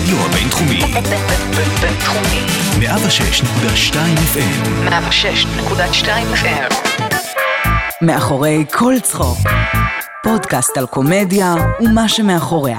[0.00, 0.80] הרדיו הבינתחומי,
[1.80, 2.40] בינתחומי.
[2.80, 3.94] 106.2
[4.34, 6.74] FM, 106.2 FM.
[8.02, 9.38] מאחורי כל צחוק.
[10.22, 12.78] פודקאסט על קומדיה ומה שמאחוריה.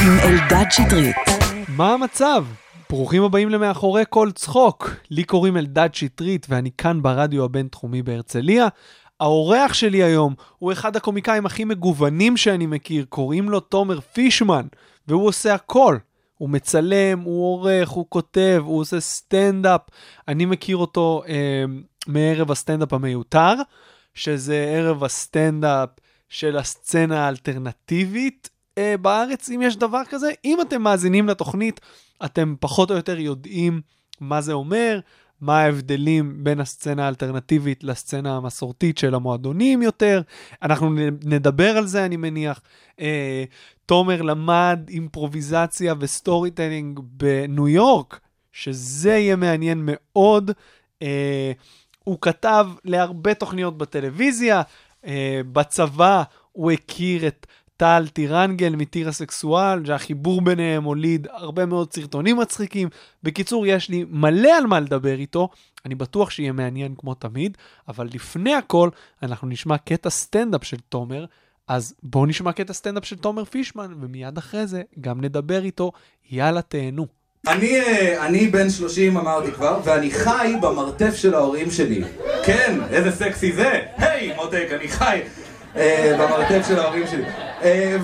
[0.00, 1.16] עם אלדד שטרית.
[1.68, 2.44] מה המצב?
[2.90, 4.90] ברוכים הבאים למאחורי כל צחוק.
[5.10, 8.68] לי קוראים אלדד שטרית ואני כאן ברדיו הבינתחומי בהרצליה.
[9.20, 14.66] האורח שלי היום הוא אחד הקומיקאים הכי מגוונים שאני מכיר, קוראים לו תומר פישמן,
[15.08, 15.96] והוא עושה הכל.
[16.38, 19.80] הוא מצלם, הוא עורך, הוא כותב, הוא עושה סטנדאפ.
[20.28, 21.64] אני מכיר אותו אה,
[22.06, 23.54] מערב הסטנדאפ המיותר,
[24.14, 25.88] שזה ערב הסטנדאפ
[26.28, 30.30] של הסצנה האלטרנטיבית אה, בארץ, אם יש דבר כזה.
[30.44, 31.80] אם אתם מאזינים לתוכנית,
[32.24, 33.80] אתם פחות או יותר יודעים
[34.20, 35.00] מה זה אומר,
[35.40, 40.22] מה ההבדלים בין הסצנה האלטרנטיבית לסצנה המסורתית של המועדונים יותר.
[40.62, 40.90] אנחנו
[41.24, 42.60] נדבר על זה, אני מניח.
[43.00, 43.44] אה,
[43.86, 48.20] תומר למד אימפרוביזציה ו storytelling בניו יורק,
[48.52, 50.50] שזה יהיה מעניין מאוד.
[51.02, 51.52] אה,
[52.04, 54.62] הוא כתב להרבה תוכניות בטלוויזיה,
[55.06, 57.46] אה, בצבא הוא הכיר את
[57.76, 62.88] טל טירנגל מטיר הסקסואל, שהחיבור ביניהם הוליד הרבה מאוד סרטונים מצחיקים.
[63.22, 65.48] בקיצור, יש לי מלא על מה לדבר איתו,
[65.84, 67.56] אני בטוח שיהיה מעניין כמו תמיד,
[67.88, 68.88] אבל לפני הכל,
[69.22, 71.24] אנחנו נשמע קטע סטנדאפ של תומר,
[71.68, 75.92] אז בואו נשמע קטע סטנדאפ של תומר פישמן, ומיד אחרי זה גם נדבר איתו.
[76.30, 77.06] יאללה, תהנו.
[77.48, 82.04] אני, אה, אני בן 30 אמרתי כבר, ואני חי במרתף של ההורים שלי.
[82.44, 83.82] כן, איזה סקסי זה!
[83.96, 85.20] היי, מותק, אני חי
[86.18, 87.22] במרתף של ההורים שלי.
[87.62, 87.96] אה,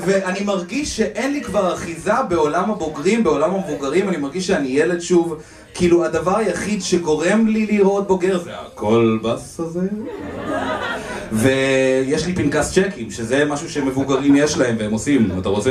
[0.00, 5.36] ואני מרגיש שאין לי כבר אחיזה בעולם הבוגרים, בעולם המבוגרים, אני מרגיש שאני ילד שוב.
[5.74, 9.88] כאילו, הדבר היחיד שגורם לי לראות בוגר זה הקולבס הזה.
[11.32, 15.28] ויש לי פנקס צ'קים, שזה משהו שמבוגרים יש להם והם עושים.
[15.40, 15.70] אתה רוצה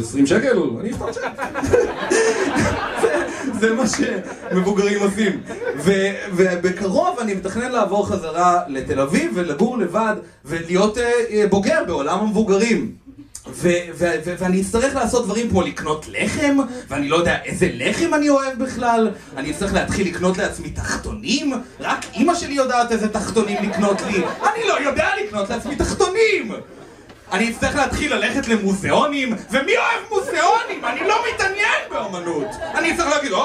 [0.00, 0.58] 20 שקל?
[0.80, 1.20] אני אפתח צ'ק.
[3.60, 5.40] זה מה שמבוגרים עושים.
[6.32, 13.04] ובקרוב אני מתכנן לעבור חזרה לתל אביב ולגור לבד ולהיות אה, בוגר בעולם המבוגרים.
[14.38, 16.56] ואני אצטרך לעשות דברים כמו לקנות לחם,
[16.88, 22.04] ואני לא יודע איזה לחם אני אוהב בכלל, אני אצטרך להתחיל לקנות לעצמי תחתונים, רק
[22.14, 26.52] אימא שלי יודעת איזה תחתונים לקנות לי, אני לא יודע לקנות לעצמי תחתונים!
[27.34, 30.84] אני אצטרך להתחיל ללכת למוזיאונים, ומי אוהב מוזיאונים?
[30.84, 32.46] אני לא מתעניין באומנות!
[32.74, 33.44] אני אצטרך להגיד, או,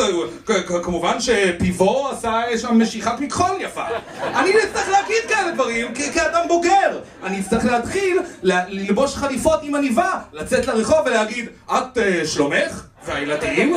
[0.00, 3.84] אה, כ- כמובן שפיבו עשה שם משיכת מכחול יפה.
[4.22, 6.98] אני אצטרך להגיד כאלה דברים כאדם בוגר.
[7.24, 12.82] אני אצטרך להתחיל ללבוש חליפות עם עניבה, לצאת לרחוב ולהגיד, את אה, שלומך?
[13.06, 13.74] והילדים?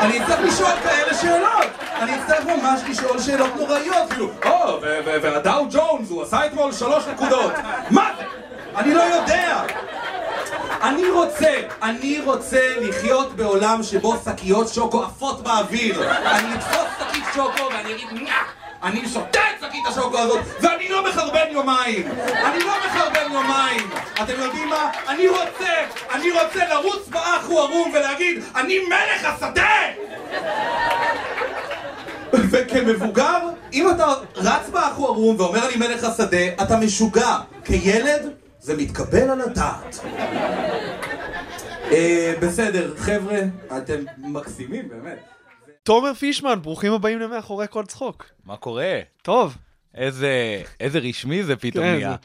[0.00, 1.66] אני אצטרך לשאול כאלה שאלות!
[2.00, 7.04] אני אצטרך ממש לשאול שאלות נוראיות, כאילו, או, ו- והדאו ג'ונס, הוא עשה אתמול שלוש
[7.06, 7.52] נקודות.
[7.90, 8.41] מה זה?
[8.76, 9.62] אני לא יודע!
[10.82, 11.52] אני רוצה,
[11.82, 16.10] אני רוצה לחיות בעולם שבו שקיות שוקו עפות באוויר.
[16.10, 18.42] אני אתפוס שקית שוקו ואני אגיד נה!
[18.82, 22.08] אני שותה את שקית השוקו הזאת ואני לא מחרבן יומיים!
[22.44, 23.90] אני לא מחרבן יומיים!
[24.22, 24.90] אתם יודעים מה?
[25.08, 25.72] אני רוצה,
[26.14, 29.76] אני רוצה לרוץ באח ערום ולהגיד אני מלך השדה!
[32.32, 33.38] וכמבוגר,
[33.72, 34.06] אם אתה
[34.36, 37.36] רץ באח ערום ואומר אני מלך השדה, אתה משוגע.
[37.64, 40.00] כילד, זה מתקבל על הדעת.
[41.92, 43.38] אה, בסדר, חבר'ה,
[43.76, 45.18] אתם מקסימים, באמת.
[45.82, 48.26] תומר פישמן, ברוכים הבאים למאחורי כל צחוק.
[48.44, 49.00] מה קורה?
[49.22, 49.56] טוב,
[49.94, 52.16] איזה, איזה רשמי זה פתאום כן, נהיה.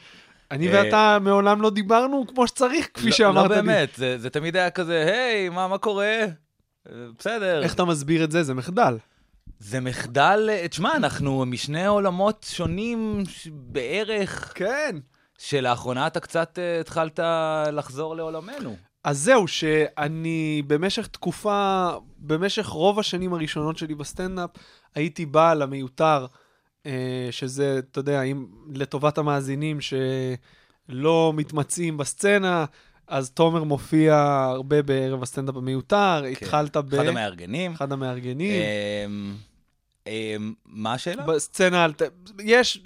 [0.50, 3.62] אני אה, ואתה מעולם לא דיברנו כמו שצריך, כפי לא- שאמרת לא לי.
[3.62, 6.06] באמת, זה, זה תמיד היה כזה, היי, מה, מה קורה?
[6.06, 7.62] אה, בסדר.
[7.62, 8.42] איך אתה מסביר את זה?
[8.42, 8.96] זה מחדל.
[9.58, 14.96] זה מחדל, תשמע, אנחנו משני עולמות שונים בערך, כן.
[15.38, 17.20] שלאחרונה אתה קצת אה, התחלת
[17.72, 18.76] לחזור לעולמנו.
[19.04, 24.50] אז זהו, שאני במשך תקופה, במשך רוב השנים הראשונות שלי בסטנדאפ,
[24.94, 26.26] הייתי בא למיותר,
[26.86, 32.64] אה, שזה, אתה יודע, אם לטובת המאזינים שלא מתמצאים בסצנה,
[33.06, 34.16] אז תומר מופיע
[34.54, 36.94] הרבה בערב הסטנדאפ המיותר, התחלת ב...
[36.94, 37.72] אחד המארגנים.
[37.72, 38.62] אחד המארגנים.
[40.08, 41.22] אמ, מה השאלה?
[41.22, 41.86] בסצנה,
[42.40, 42.82] יש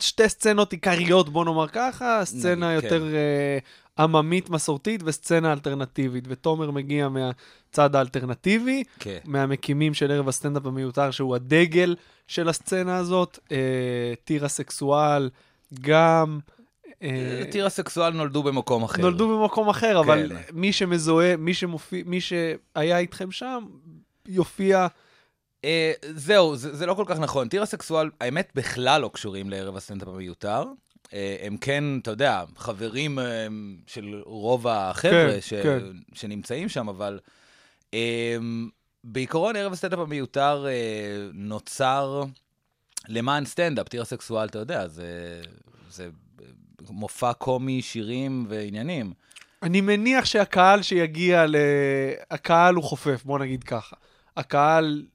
[0.00, 3.14] שתי סצנות עיקריות, בוא נאמר ככה, סצנה יותר כן.
[3.14, 3.58] אה,
[4.04, 9.18] עממית מסורתית וסצנה אלטרנטיבית, ותומר מגיע מהצד האלטרנטיבי, כן.
[9.24, 11.96] מהמקימים של ערב הסטנדאפ המיותר, שהוא הדגל
[12.26, 13.56] של הסצנה הזאת, אה,
[14.24, 15.30] טיר הסקסואל,
[15.80, 16.38] גם...
[17.02, 19.02] אה, טיר הסקסואל נולדו במקום אחר.
[19.02, 20.36] נולדו במקום אחר, אבל כן.
[20.52, 23.64] מי שמזוהה, מי שמופיע, מי שהיה איתכם שם,
[24.26, 24.86] יופיע...
[25.64, 27.48] אה, זהו, זה, זה לא כל כך נכון.
[27.48, 30.64] טיר הסקסואל, האמת, בכלל לא קשורים לערב הסטנדאפ המיותר.
[31.12, 33.46] אה, הם כן, אתה יודע, חברים אה,
[33.86, 35.54] של רוב החבר'ה כן, ש...
[35.54, 35.78] כן.
[36.14, 37.18] שנמצאים שם, אבל
[37.94, 38.36] אה,
[39.04, 42.24] בעיקרון ערב הסטנדאפ המיותר אה, נוצר
[43.08, 45.40] למען סטנדאפ, טרסקסואל, אתה יודע, זה,
[45.90, 46.08] זה
[46.90, 49.12] מופע קומי, שירים ועניינים.
[49.62, 51.56] אני מניח שהקהל שיגיע ל...
[52.30, 53.96] הקהל הוא חופף, בוא נגיד ככה.
[54.36, 55.06] הקהל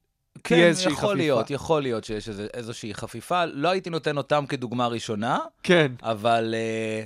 [0.48, 1.14] תהיה כן, איזושהי יכול חפיפה.
[1.14, 3.46] להיות, יכול להיות שיש איזה, איזושהי חפיפה.
[3.46, 5.92] לא הייתי נותן אותם כדוגמה ראשונה, כן.
[6.04, 7.06] אבל, אה,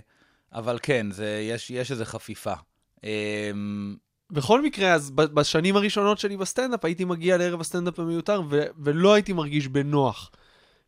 [0.60, 2.54] אבל כן, זה, יש, יש איזו חפיפה.
[3.04, 3.52] אה,
[4.32, 9.34] בכל מקרה, אז בשנים הראשונות שלי בסטנדאפ, הייתי מגיע לערב הסטנדאפ המיותר, ו- ולא הייתי
[9.34, 10.32] מרגיש בנוח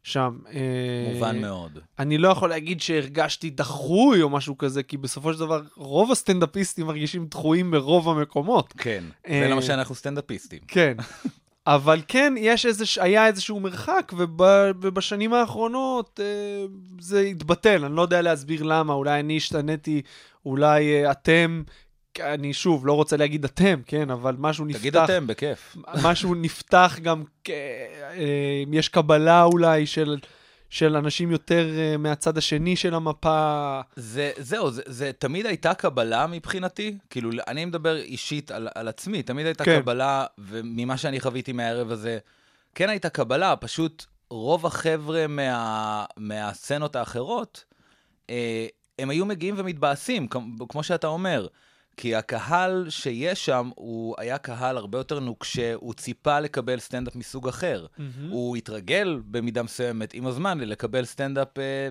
[0.03, 0.39] שם.
[0.53, 1.79] אה, מובן מאוד.
[1.99, 6.85] אני לא יכול להגיד שהרגשתי דחוי או משהו כזה, כי בסופו של דבר, רוב הסטנדאפיסטים
[6.87, 8.73] מרגישים דחויים ברוב המקומות.
[8.77, 10.59] כן, אה, זה למה שאנחנו סטנדאפיסטים.
[10.67, 10.97] כן.
[11.75, 14.41] אבל כן, יש איזה, היה איזשהו מרחק, וב,
[14.81, 16.65] ובשנים האחרונות אה,
[16.99, 17.85] זה התבטל.
[17.85, 20.01] אני לא יודע להסביר למה, אולי אני השתניתי,
[20.45, 21.63] אולי אה, אתם,
[22.19, 24.79] אני שוב, לא רוצה להגיד אתם, כן, אבל משהו נפתח.
[24.79, 25.77] תגיד אתם, בכיף.
[26.03, 30.17] משהו נפתח גם, כ- אה, יש קבלה אולי של,
[30.71, 33.81] של אנשים יותר אה, מהצד השני של המפה.
[33.95, 36.97] זה, זהו, זה, זה תמיד הייתה קבלה מבחינתי.
[37.09, 39.81] כאילו, אני מדבר אישית על, על עצמי, תמיד הייתה כן.
[39.81, 42.19] קבלה, וממה שאני חוויתי מהערב הזה,
[42.75, 47.63] כן הייתה קבלה, פשוט רוב החבר'ה מה, מהסצנות האחרות,
[48.29, 48.67] אה,
[48.99, 50.27] הם היו מגיעים ומתבאסים,
[50.69, 51.47] כמו שאתה אומר.
[51.97, 57.47] כי הקהל שיש שם, הוא היה קהל הרבה יותר נוקשה, הוא ציפה לקבל סטנדאפ מסוג
[57.47, 57.85] אחר.
[58.29, 61.89] הוא התרגל במידה מסוימת עם הזמן לקבל סטנדאפ, אה,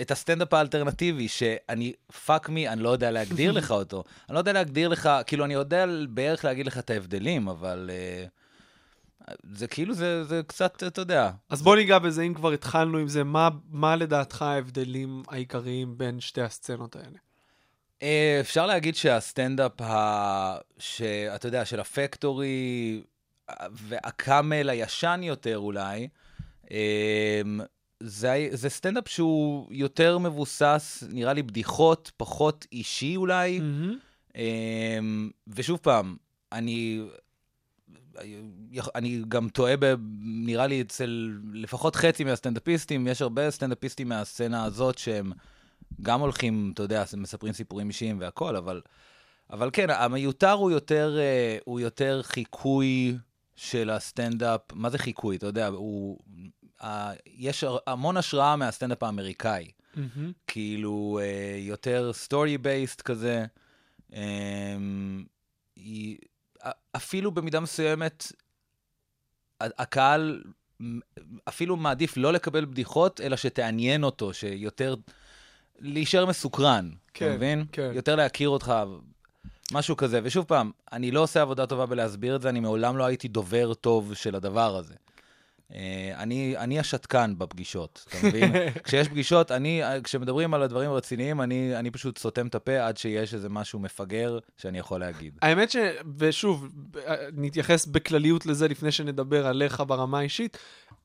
[0.00, 1.92] את הסטנדאפ האלטרנטיבי, שאני,
[2.26, 4.04] fuck me, אני לא יודע להגדיר לך אותו.
[4.28, 8.24] אני לא יודע להגדיר לך, כאילו, אני יודע בערך להגיד לך את ההבדלים, אבל אה,
[9.52, 11.30] זה כאילו, זה, זה קצת, אתה יודע.
[11.50, 16.20] אז בוא ניגע בזה, אם כבר התחלנו עם זה, מה, מה לדעתך ההבדלים העיקריים בין
[16.20, 17.25] שתי הסצנות האלה?
[18.02, 20.56] אה, אפשר להגיד שהסטנדאפ, ה...
[20.78, 23.02] שאתה יודע, של הפקטורי
[23.50, 26.08] אה, והקאמל הישן יותר אולי,
[26.70, 27.42] אה,
[28.00, 33.60] זה, זה סטנדאפ שהוא יותר מבוסס, נראה לי בדיחות, פחות אישי אולי.
[34.36, 34.98] אה,
[35.48, 36.16] ושוב פעם,
[36.52, 37.02] אני...
[38.94, 44.98] אני גם טועה, ב, נראה לי אצל לפחות חצי מהסטנדאפיסטים, יש הרבה סטנדאפיסטים מהסצנה הזאת
[44.98, 45.32] שהם
[46.02, 48.80] גם הולכים, אתה יודע, מספרים סיפורים אישיים והכול, אבל,
[49.50, 53.16] אבל כן, המיותר הוא יותר, אה, הוא יותר חיקוי
[53.56, 54.60] של הסטנדאפ.
[54.72, 55.36] מה זה חיקוי?
[55.36, 56.18] אתה יודע, הוא...
[56.82, 59.70] ה- יש המון השראה מהסטנדאפ האמריקאי.
[60.46, 63.44] כאילו, אה, יותר story based כזה.
[64.14, 64.76] אה,
[66.96, 68.32] אפילו במידה מסוימת,
[69.60, 70.42] הקהל
[71.48, 74.94] אפילו מעדיף לא לקבל בדיחות, אלא שתעניין אותו, שיותר...
[75.80, 77.64] להישאר מסוקרן, כן, אתה מבין?
[77.72, 77.90] כן.
[77.94, 78.74] יותר להכיר אותך,
[79.72, 80.20] משהו כזה.
[80.22, 83.74] ושוב פעם, אני לא עושה עבודה טובה בלהסביר את זה, אני מעולם לא הייתי דובר
[83.74, 84.94] טוב של הדבר הזה.
[85.74, 88.52] אה, אני, אני השתקן בפגישות, אתה מבין?
[88.84, 93.34] כשיש פגישות, אני, כשמדברים על הדברים הרציניים, אני, אני פשוט סותם את הפה עד שיש
[93.34, 95.38] איזה משהו מפגר שאני יכול להגיד.
[95.42, 95.76] האמת ש...
[96.18, 96.68] ושוב,
[97.32, 100.58] נתייחס בכלליות לזה לפני שנדבר עליך ברמה האישית,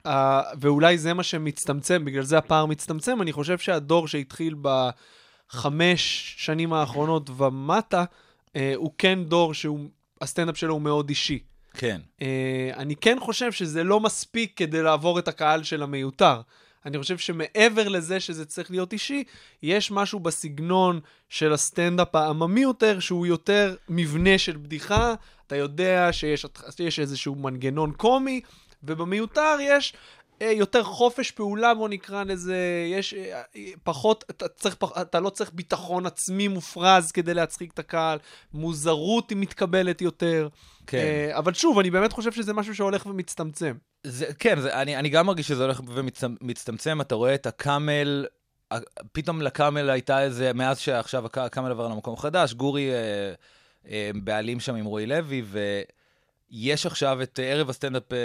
[0.08, 0.10] uh,
[0.60, 3.22] ואולי זה מה שמצטמצם, בגלל זה הפער מצטמצם.
[3.22, 8.04] אני חושב שהדור שהתחיל בחמש שנים האחרונות ומטה,
[8.48, 9.80] uh, הוא כן דור שהוא,
[10.22, 11.40] הסטנדאפ שלו הוא מאוד אישי.
[11.74, 12.02] כן.
[12.20, 12.24] Uh,
[12.76, 16.42] אני כן חושב שזה לא מספיק כדי לעבור את הקהל של המיותר.
[16.86, 19.24] אני חושב שמעבר לזה שזה צריך להיות אישי,
[19.64, 21.00] יש משהו בסגנון
[21.30, 25.14] של הסטנדאפ העממי יותר, שהוא יותר מבנה של בדיחה.
[25.48, 26.46] אתה יודע שיש
[26.80, 28.42] יש איזשהו מנגנון קומי,
[28.84, 29.94] ובמיותר יש
[30.46, 32.58] יותר חופש פעולה, בוא נקרא לזה,
[32.92, 37.80] יש אה, אה, פחות, אתה, צריך, אתה לא צריך ביטחון עצמי מופרז כדי להצחיק את
[37.80, 38.18] הקהל,
[38.54, 40.48] מוזרות היא מתקבלת יותר.
[40.88, 40.98] כן.
[40.98, 43.74] אה, אבל שוב, אני באמת חושב שזה משהו שהולך ומצטמצם.
[44.04, 48.26] זה, כן, זה, אני, אני גם מרגיש שזה הולך ומצטמצם, אתה רואה את הקאמל,
[49.12, 53.34] פתאום לקאמל הייתה איזה, מאז שעכשיו הק- הקאמל עבר למקום חדש, גורי אה,
[53.90, 55.44] אה, בעלים שם עם רועי לוי,
[56.52, 58.18] ויש עכשיו את ערב הסטנדאפ אה,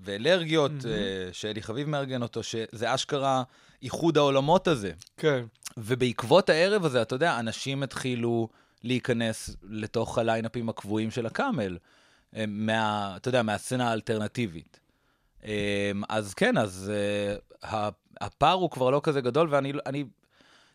[0.00, 0.72] ואלרגיות.
[0.72, 3.42] אה, שאלי חביב מארגן אותו, שזה אשכרה
[3.82, 4.92] איחוד העולמות הזה.
[5.16, 5.44] כן.
[5.76, 8.48] ובעקבות הערב הזה, אתה יודע, אנשים התחילו
[8.84, 11.78] להיכנס לתוך הליינאפים הקבועים של הקאמל,
[12.36, 14.80] אה, מה, אתה יודע, מהסצנה האלטרנטיבית.
[15.44, 16.92] אה, אז כן, אז
[17.62, 17.88] אה,
[18.20, 20.04] הפער הוא כבר לא כזה גדול, ואני, אני,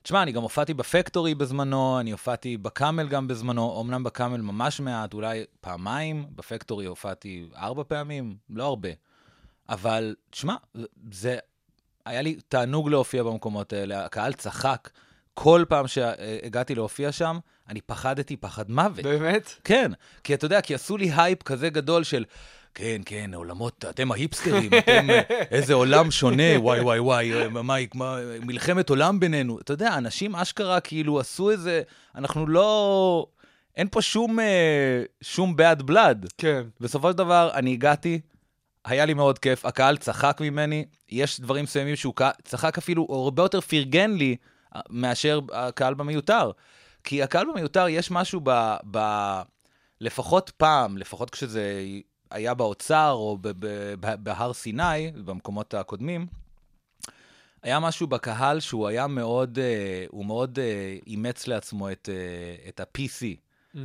[0.04, 5.14] תשמע, אני גם הופעתי בפקטורי בזמנו, אני הופעתי בקאמל גם בזמנו, אמנם בקאמל ממש מעט,
[5.14, 8.90] אולי פעמיים, בפקטורי הופעתי ארבע פעמים, לא הרבה.
[9.70, 10.56] אבל, תשמע,
[11.12, 11.38] זה,
[12.06, 14.90] היה לי תענוג להופיע במקומות האלה, הקהל צחק.
[15.34, 19.04] כל פעם שהגעתי להופיע שם, אני פחדתי פחד מוות.
[19.04, 19.54] באמת?
[19.64, 19.92] כן,
[20.24, 22.26] כי אתה יודע, כי עשו לי הייפ כזה גדול של,
[22.76, 28.18] כן, כן, עולמות, אתם ההיפסטרים, אתם, אה, איזה עולם שונה, וואי, וואי, וואי, אה, מה,
[28.42, 29.60] מלחמת עולם בינינו.
[29.60, 31.82] אתה יודע, אנשים אשכרה כאילו עשו איזה,
[32.16, 33.28] אנחנו לא,
[33.76, 36.28] אין פה שום, אה, שום bad blood.
[36.38, 36.64] כן.
[36.80, 38.20] בסופו של דבר, אני הגעתי,
[38.86, 42.14] היה לי מאוד כיף, הקהל צחק ממני, יש דברים מסוימים שהוא
[42.44, 44.36] צחק אפילו, הוא הרבה יותר פרגן לי
[44.90, 46.52] מאשר הקהל במיותר.
[47.04, 48.76] כי הקהל במיותר, יש משהו ב...
[48.92, 49.00] ב
[50.02, 51.84] לפחות פעם, לפחות כשזה
[52.34, 53.38] היה באוצר או
[54.20, 56.28] בהר סיני, במקומות הקודמים,
[57.64, 62.80] היה משהו בקהל שהוא היה מאוד, אה, הוא מאוד אה, אימץ לעצמו את, אה, את
[62.80, 63.26] ה-PC.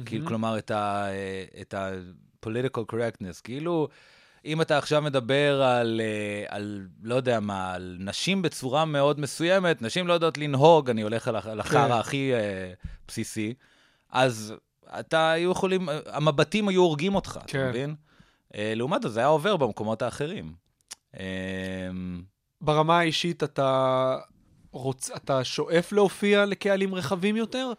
[0.06, 1.06] כאילו, כלומר, את ה...
[1.60, 3.40] את ה-political correctness.
[3.44, 3.88] כאילו,
[4.44, 6.00] אם אתה עכשיו מדבר על,
[6.48, 11.28] על, לא יודע מה, על נשים בצורה מאוד מסוימת, נשים לא יודעות לנהוג, אני הולך
[11.28, 11.92] על על החרא כן.
[11.92, 12.72] הכי אה,
[13.08, 13.54] בסיסי,
[14.10, 14.54] אז
[15.00, 17.58] אתה היו יכולים, המבטים היו הורגים אותך, כן.
[17.58, 17.94] אתה מבין?
[18.54, 20.52] אה, לעומת זאת, זה היה עובר במקומות האחרים.
[21.18, 21.24] אה,
[22.60, 24.16] ברמה האישית אתה
[24.70, 25.10] רוצ...
[25.10, 27.72] אתה שואף להופיע לקהלים רחבים יותר?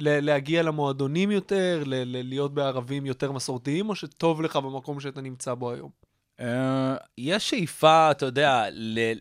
[0.00, 1.82] ל- להגיע למועדונים יותר?
[1.86, 3.88] ל- להיות בערבים יותר מסורתיים?
[3.88, 5.90] או שטוב לך במקום שאתה נמצא בו היום?
[6.40, 9.18] אה, יש שאיפה, אתה יודע, ל-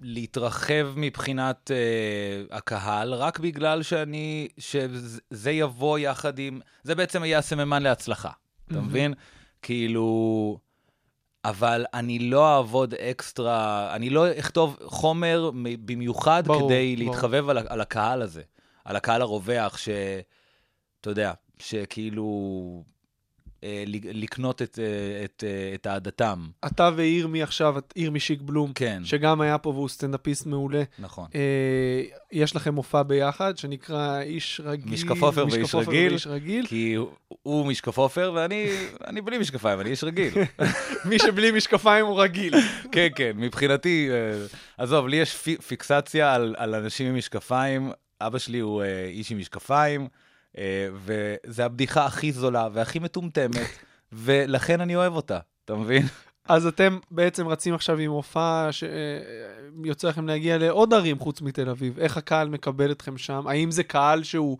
[0.00, 7.82] להתרחב מבחינת uh, הקהל, רק בגלל שאני, שזה יבוא יחד עם, זה בעצם יהיה הסממן
[7.82, 8.30] להצלחה,
[8.68, 9.14] אתה מבין?
[9.62, 10.58] כאילו,
[11.44, 15.50] אבל אני לא אעבוד אקסטרה, אני לא אכתוב חומר
[15.84, 17.10] במיוחד ברור, כדי ברור.
[17.10, 18.42] להתחבב על, על הקהל הזה,
[18.84, 19.88] על הקהל הרווח, ש...
[21.00, 22.97] אתה יודע, שכאילו...
[23.64, 24.84] אה, לקנות את, אה,
[25.24, 26.46] את, אה, את אהדתם.
[26.66, 30.82] אתה וירמי עכשיו, ירמי שיק בלום, כן, שגם היה פה והוא סטנדאפיסט מעולה.
[30.98, 31.26] נכון.
[31.34, 31.40] אה,
[32.32, 34.92] יש לכם מופע ביחד שנקרא איש רגיל.
[34.92, 36.10] משקף עופר ואיש רגיל.
[36.10, 36.66] ואיש רגיל.
[36.66, 37.08] כי הוא-
[37.42, 38.70] הוא משקף עופר ואני
[39.06, 40.32] אני בלי משקפיים, אני איש רגיל.
[41.08, 42.54] מי שבלי משקפיים הוא רגיל.
[42.92, 44.46] כן, כן, מבחינתי, אה,
[44.78, 47.90] עזוב, לי יש פי- פיקסציה על, על אנשים עם משקפיים.
[48.20, 50.08] אבא שלי הוא אה, איש עם משקפיים,
[50.94, 53.66] וזה הבדיחה הכי זולה והכי מטומטמת,
[54.12, 56.06] ולכן אני אוהב אותה, אתה מבין?
[56.48, 61.98] אז אתם בעצם רצים עכשיו עם מופע שיוצא לכם להגיע לעוד ערים חוץ מתל אביב.
[61.98, 63.46] איך הקהל מקבל אתכם שם?
[63.46, 64.58] האם זה קהל שהוא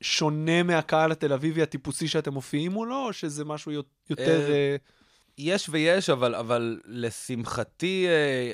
[0.00, 4.50] שונה מהקהל התל אביבי הטיפוסי שאתם מופיעים מולו, או שזה משהו יו- יותר...
[4.50, 4.76] אה, אה,
[5.38, 8.52] יש ויש, אבל, אבל לשמחתי, אה,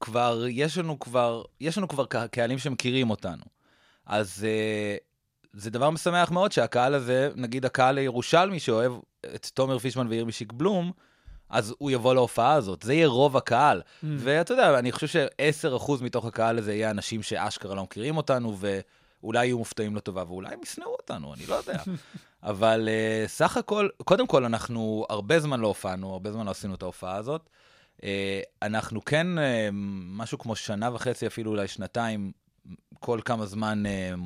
[0.00, 3.44] כבר, יש לנו כבר, יש לנו כבר קה- קהלים שמכירים אותנו.
[4.06, 4.96] אז אה,
[5.52, 8.92] זה דבר משמח מאוד שהקהל הזה, נגיד הקהל הירושלמי שאוהב
[9.34, 10.92] את תומר פישמן וירמי שיק בלום,
[11.50, 13.80] אז הוא יבוא להופעה הזאת, זה יהיה רוב הקהל.
[13.80, 14.06] Mm.
[14.18, 19.46] ואתה יודע, אני חושב ש-10% מתוך הקהל הזה יהיה אנשים שאשכרה לא מכירים אותנו, ואולי
[19.46, 21.82] יהיו מופתעים לטובה, ואולי הם ישנאו אותנו, אני לא יודע.
[22.42, 26.74] אבל uh, סך הכל, קודם כל, אנחנו הרבה זמן לא הופענו, הרבה זמן לא עשינו
[26.74, 27.48] את ההופעה הזאת.
[27.96, 28.04] Uh,
[28.62, 29.40] אנחנו כן, uh,
[30.16, 32.32] משהו כמו שנה וחצי, אפילו אולי שנתיים,
[33.00, 34.20] כל כמה זמן uh,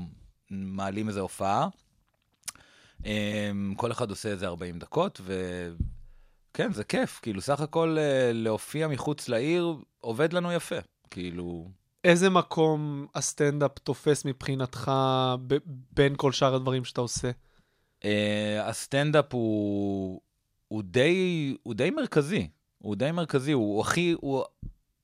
[0.51, 1.69] מעלים איזו הופעה.
[3.03, 3.07] Um,
[3.77, 7.21] כל אחד עושה איזה 40 דקות, וכן, זה כיף.
[7.23, 10.77] כאילו, סך הכל uh, להופיע מחוץ לעיר עובד לנו יפה.
[11.11, 11.69] כאילו,
[12.05, 14.93] איזה מקום הסטנדאפ תופס מבחינתך
[15.47, 15.57] ב-
[15.93, 17.31] בין כל שאר הדברים שאתה עושה?
[18.01, 18.05] Uh,
[18.63, 20.21] הסטנדאפ הוא,
[20.69, 22.49] הוא, די, הוא די מרכזי.
[22.79, 24.45] הוא די מרכזי, הוא הכי, הוא,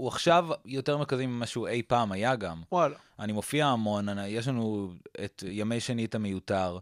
[0.02, 2.62] הוא עכשיו יותר מרכזי ממה שהוא אי פעם היה גם.
[2.72, 2.96] וואלה.
[3.18, 4.92] אני מופיע המון, אני, יש לנו
[5.24, 6.78] את ימי שני את המיותר.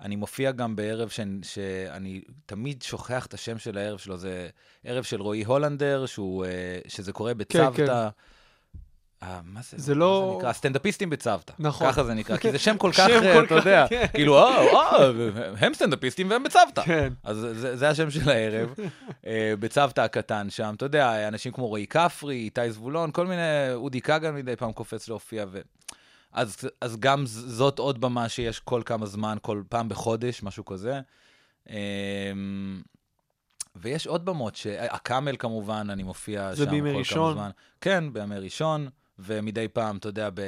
[0.00, 4.48] אני מופיע גם בערב ש, שאני תמיד שוכח את השם של הערב שלו, זה
[4.84, 7.76] ערב של רועי הולנדר, שהוא, אה, שזה קורה בצוותא.
[7.76, 7.90] כן.
[7.90, 8.08] אה,
[9.44, 9.76] מה זה?
[9.78, 10.52] זה לא- זה נקרא?
[10.52, 11.52] סטנדאפיסטים בצוותא.
[11.58, 11.88] נכון.
[11.88, 14.06] ככה זה נקרא, כי זה שם כל כך, אה, אתה יודע, כן.
[14.14, 15.10] כאילו, אה, אה,
[15.58, 16.82] הם סטנדאפיסטים והם בצוותא.
[16.82, 17.12] כן.
[17.24, 18.74] אז זה, זה השם של הערב,
[19.26, 24.00] אה, בצוותא הקטן שם, אתה יודע, אנשים כמו רועי כפרי, איתי זבולון, כל מיני, אודי
[24.00, 25.60] כגן מדי פעם קופץ להופיע, ו...
[26.32, 31.00] אז, אז גם זאת עוד במה שיש כל כמה זמן, כל פעם בחודש, משהו כזה.
[31.70, 31.76] אה,
[33.76, 34.58] ויש עוד במות.
[34.90, 37.34] הקאמל כמובן, אני מופיע זה שם בימי כל ראשון?
[37.34, 37.50] כמה זמן.
[37.80, 38.88] כן, בימי ראשון,
[39.22, 40.40] ומדי פעם, אתה יודע, ב...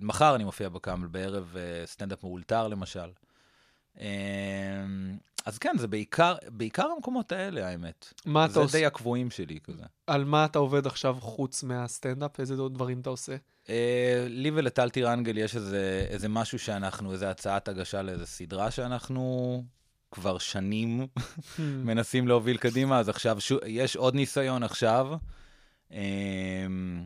[0.00, 3.10] מחר אני מופיע בקאמל, בערב אה, סטנדאפ מאולתר למשל.
[4.00, 4.06] אה,
[5.46, 8.12] אז כן, זה בעיקר, בעיקר המקומות האלה, האמת.
[8.26, 8.78] מה אתה זה עושה?
[8.78, 9.82] די הקבועים שלי, כזה.
[10.06, 12.40] על מה אתה עובד עכשיו חוץ מהסטנדאפ?
[12.40, 13.36] איזה עוד דברים אתה עושה?
[13.68, 19.64] אה, לי ולטל טירנגל יש איזה, איזה משהו שאנחנו, איזה הצעת הגשה לאיזה סדרה שאנחנו
[20.10, 21.06] כבר שנים
[21.58, 25.16] מנסים להוביל קדימה, אז עכשיו שו, יש עוד ניסיון עכשיו.
[25.90, 27.04] אמ,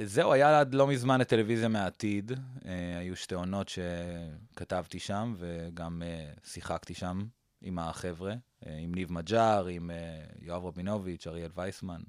[0.00, 2.32] זהו, היה עד לא מזמן את טלוויזיה מהעתיד.
[2.66, 7.24] אה, היו שתי עונות שכתבתי שם, וגם אה, שיחקתי שם
[7.62, 8.34] עם החבר'ה,
[8.66, 12.00] אה, עם ניב מג'אר, עם אה, יואב רבינוביץ', אריאל וייסמן,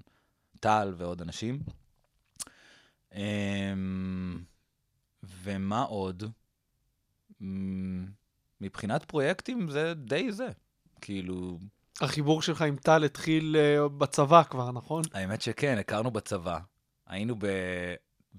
[0.60, 1.60] טל ועוד אנשים.
[3.16, 3.74] אה,
[5.44, 6.24] ומה עוד?
[7.42, 8.06] מ,
[8.62, 10.48] מבחינת פרויקטים זה די זה.
[11.02, 11.60] כאילו,
[12.02, 15.04] החיבור שלך עם טל התחיל אה, בצבא כבר, נכון?
[15.14, 16.60] האמת שכן, הכרנו בצבא.
[17.14, 17.46] היינו ב...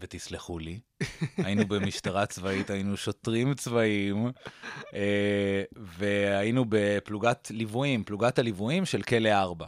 [0.00, 0.80] ותסלחו לי,
[1.36, 4.30] היינו במשטרה צבאית, היינו שוטרים צבאיים,
[4.94, 9.66] אה, והיינו בפלוגת ליוויים, פלוגת הליוויים של כלא 4,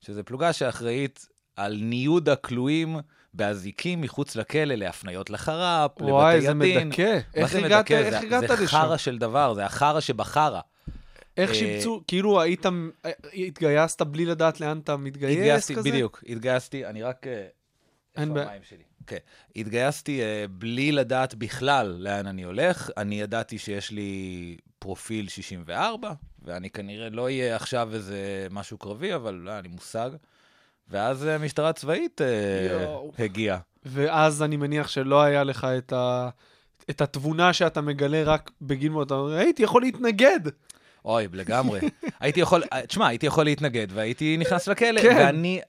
[0.00, 2.96] שזו פלוגה שאחראית על ניוד הכלואים
[3.34, 6.14] באזיקים מחוץ לכלא, להפניות לחר"פ, לבתי הדין.
[6.14, 7.18] וואי, זה מדכא.
[7.34, 7.90] איך הגעת?
[7.90, 8.66] איך זה- הגעת זה לשם?
[8.66, 10.60] חרא של דבר, זה החרא שבחרא.
[11.36, 12.70] איך אה, שיבצו, כאילו היית, אה,
[13.34, 15.90] התגייסת בלי לדעת לאן אתה מתגייס התגייסתי, כזה?
[15.90, 17.26] בדיוק, התגייסתי, אני רק...
[18.16, 18.48] אין איפה בעיה.
[18.48, 18.82] המים שלי?
[19.06, 19.16] כן.
[19.56, 22.90] התגייסתי אה, בלי לדעת בכלל לאן אני הולך.
[22.96, 29.34] אני ידעתי שיש לי פרופיל 64, ואני כנראה לא אהיה עכשיו איזה משהו קרבי, אבל
[29.34, 30.10] לא היה לי מושג.
[30.88, 33.12] ואז אה, משטרה צבאית אה, יואו.
[33.18, 33.58] הגיעה.
[33.84, 36.28] ואז אני מניח שלא היה לך את, ה...
[36.90, 40.40] את התבונה שאתה מגלה רק בגיל מאוד, אתה אומר, הייתי יכול להתנגד.
[41.04, 41.80] אוי, לגמרי.
[42.20, 45.16] הייתי יכול, תשמע, הייתי יכול להתנגד, והייתי נכנס לכלא, כן.
[45.18, 45.60] ואני,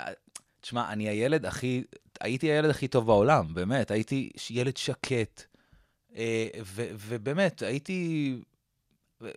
[0.61, 1.83] תשמע, אני הילד הכי,
[2.21, 5.43] הייתי הילד הכי טוב בעולם, באמת, הייתי ילד שקט,
[6.15, 8.35] אה, ו- ובאמת, הייתי...
[9.23, 9.29] אה,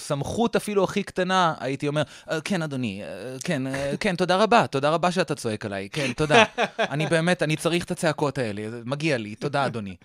[0.00, 3.02] סמכות אפילו הכי קטנה, הייתי אומר, "אה, כן, אדוני,
[3.44, 3.62] כן,
[4.00, 6.44] כן, תודה רבה, תודה רבה שאתה צועק עליי, כן, תודה.
[6.78, 9.96] אני באמת, אני צריך את הצעקות האלה, מגיע לי, תודה, אדוני.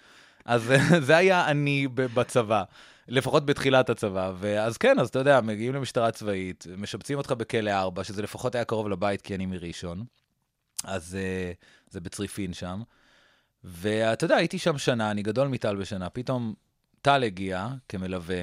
[0.45, 0.73] אז
[1.07, 2.63] זה היה אני בצבא,
[3.07, 4.31] לפחות בתחילת הצבא.
[4.39, 8.63] ואז כן, אז אתה יודע, מגיעים למשטרה צבאית, משבצים אותך בכלא 4, שזה לפחות היה
[8.65, 10.03] קרוב לבית, כי אני מראשון.
[10.83, 11.51] אז אה,
[11.89, 12.81] זה בצריפין שם.
[13.63, 16.53] ואתה יודע, הייתי שם שנה, אני גדול מטל בשנה, פתאום
[17.01, 18.41] טל הגיע כמלווה,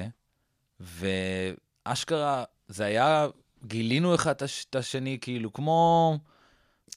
[0.79, 3.27] ואשכרה, זה היה,
[3.65, 6.17] גילינו אחד את הש- את השני, כאילו, כמו...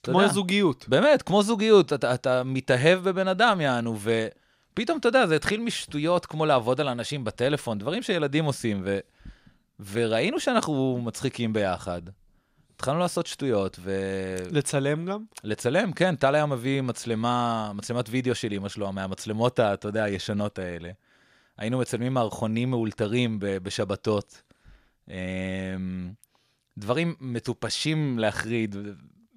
[0.03, 0.89] כמו יודע, זוגיות.
[0.89, 6.27] באמת, כמו זוגיות, אתה, אתה מתאהב בבן אדם, יענו, ופתאום, אתה יודע, זה התחיל משטויות
[6.27, 8.99] כמו לעבוד על אנשים בטלפון, דברים שילדים עושים, ו,
[9.93, 12.03] וראינו שאנחנו מצחיקים ביחד.
[12.81, 13.79] התחלנו לעשות שטויות,
[14.51, 15.25] לצלם גם?
[15.45, 20.59] ולצלם, כן, טל היה מביא מצלמה, מצלמת וידאו של אמא שלו, מהמצלמות, אתה יודע, הישנות
[20.59, 20.91] האלה.
[21.59, 24.43] היינו מצלמים מערכונים מאולתרים בשבתות.
[25.09, 25.15] אמ,
[26.79, 28.77] דברים מטופשים להחריד,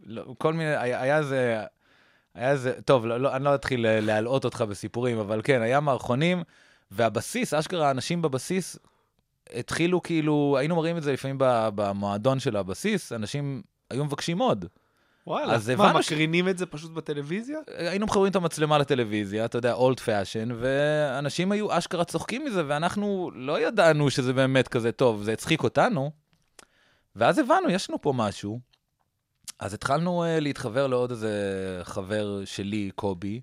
[0.03, 1.63] לא- כל מיני, היה, איזה,
[2.35, 6.43] היה איזה, טוב, לא, לא, אני לא אתחיל להלאות אותך בסיפורים, אבל כן, היה מערכונים,
[6.91, 8.77] והבסיס, אשכרה, האנשים בבסיס
[9.53, 11.35] התחילו כאילו, היינו מראים את זה לפעמים
[11.75, 14.65] במועדון של הבסיס, אנשים היו מבקשים עוד.
[15.27, 15.53] וואלה.
[15.53, 17.59] אז מה, הבנו ש- מקרינים את זה פשוט בטלוויזיה?
[17.77, 23.31] היינו מחברים את המצלמה לטלוויזיה, אתה יודע, old fashion, ואנשים היו אשכרה צוחקים מזה, ואנחנו
[23.35, 26.11] לא ידענו שזה באמת כזה טוב, זה הצחיק אותנו.
[27.15, 28.59] ואז הבנו, יש לנו פה משהו.
[29.59, 31.31] אז התחלנו uh, להתחבר לעוד איזה
[31.83, 33.41] חבר שלי, קובי,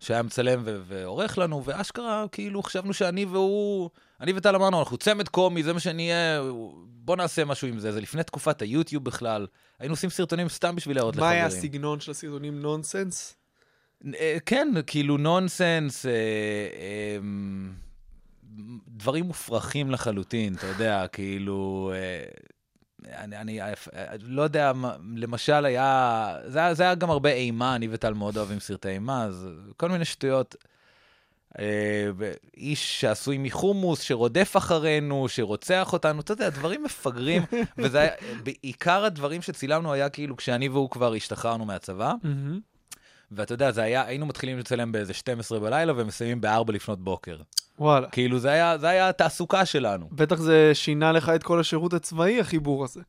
[0.00, 5.28] שהיה מצלם ו- ועורך לנו, ואשכרה, כאילו, חשבנו שאני והוא, אני וטל אמרנו, אנחנו צמד
[5.28, 6.42] קומי, זה מה שנהיה,
[6.86, 7.92] בוא נעשה משהו עם זה.
[7.92, 9.46] זה לפני תקופת היוטיוב בכלל.
[9.78, 11.38] היינו עושים סרטונים סתם בשביל להראות מה לחברים.
[11.38, 13.36] היה הסגנון של הסרטונים נונסנס?
[14.14, 17.18] אה, כן, כאילו נונסנס, אה, אה,
[18.88, 22.24] דברים מופרכים לחלוטין, אתה יודע, כאילו, אה,
[23.18, 23.72] אני, אני אה,
[24.22, 24.72] לא יודע,
[25.16, 29.24] למשל היה, זה, היה- זה היה גם הרבה אימה, אני וטל מאוד אוהבים סרטי אימה,
[29.24, 30.56] אז כל מיני שטויות.
[31.58, 32.08] אה,
[32.56, 37.42] איש שעשוי מחומוס, שרודף אחרינו, שרוצח אותנו, אתה יודע, דברים מפגרים,
[37.78, 38.10] וזה היה,
[38.42, 42.14] בעיקר הדברים שצילמנו היה כאילו כשאני והוא כבר השתחררנו מהצבא.
[43.32, 47.36] ואתה יודע, זה היה, היינו מתחילים לצלם באיזה 12 בלילה ומסיימים ב-4 לפנות בוקר.
[47.78, 48.08] וואלה.
[48.08, 50.08] כאילו, זה היה, זה היה התעסוקה שלנו.
[50.12, 53.00] בטח זה שינה לך את כל השירות הצבאי, החיבור הזה.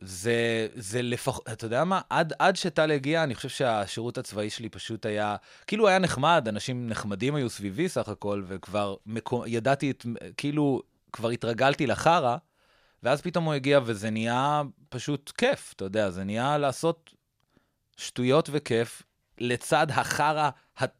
[0.00, 2.00] זה, זה לפחות, אתה יודע מה?
[2.10, 5.36] עד, עד שטל הגיע, אני חושב שהשירות הצבאי שלי פשוט היה,
[5.66, 11.28] כאילו היה נחמד, אנשים נחמדים היו סביבי סך הכל, וכבר מקו, ידעתי את, כאילו, כבר
[11.28, 12.36] התרגלתי לחרא,
[13.02, 17.14] ואז פתאום הוא הגיע וזה נהיה פשוט כיף, אתה יודע, זה נהיה לעשות
[17.96, 19.02] שטויות וכיף,
[19.38, 20.50] לצד החרא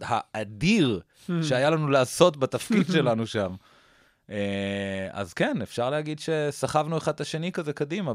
[0.00, 1.00] האדיר
[1.42, 3.54] שהיה לנו לעשות בתפקיד שלנו שם.
[4.30, 8.12] אה, אז כן, אפשר להגיד שסחבנו אחד את השני כזה קדימה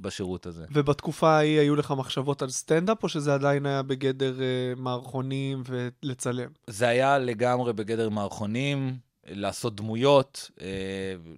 [0.00, 0.64] בשירות הזה.
[0.72, 6.48] ובתקופה ההיא היו לך מחשבות על סטנדאפ, או שזה עדיין היה בגדר אה, מערכונים ולצלם?
[6.66, 10.66] זה היה לגמרי בגדר מערכונים, לעשות דמויות, אה,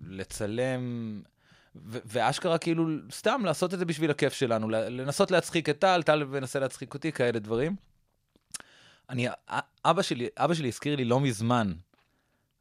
[0.08, 0.80] לצלם,
[1.76, 6.24] ו- ואשכרה כאילו סתם לעשות את זה בשביל הכיף שלנו, לנסות להצחיק את טל, טל
[6.24, 7.76] מנסה להצחיק אותי, כאלה דברים.
[9.10, 9.26] אני,
[9.84, 11.72] אבא שלי, אבא שלי הזכיר לי לא מזמן,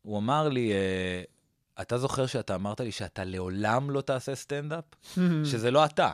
[0.02, 1.22] הוא אמר לי, אה,
[1.82, 4.84] אתה זוכר שאתה אמרת לי שאתה לעולם לא תעשה סטנדאפ?
[5.52, 6.12] שזה לא אתה.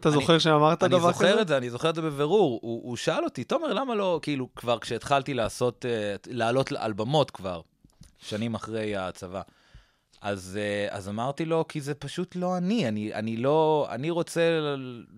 [0.00, 1.12] אתה אני- זוכר שאמרת אני דבר כזה?
[1.12, 2.58] זוכר את זה, אני זוכר את זה בבירור.
[2.62, 7.30] הוא, הוא שאל אותי, תומר, למה לא, כאילו, כבר כשהתחלתי לעשות, אה, לעלות על במות
[7.30, 7.60] כבר,
[8.18, 9.42] שנים אחרי הצבא,
[10.24, 14.60] אז, אה, אז אמרתי לו, כי זה פשוט לא אני, אני, אני לא, אני רוצה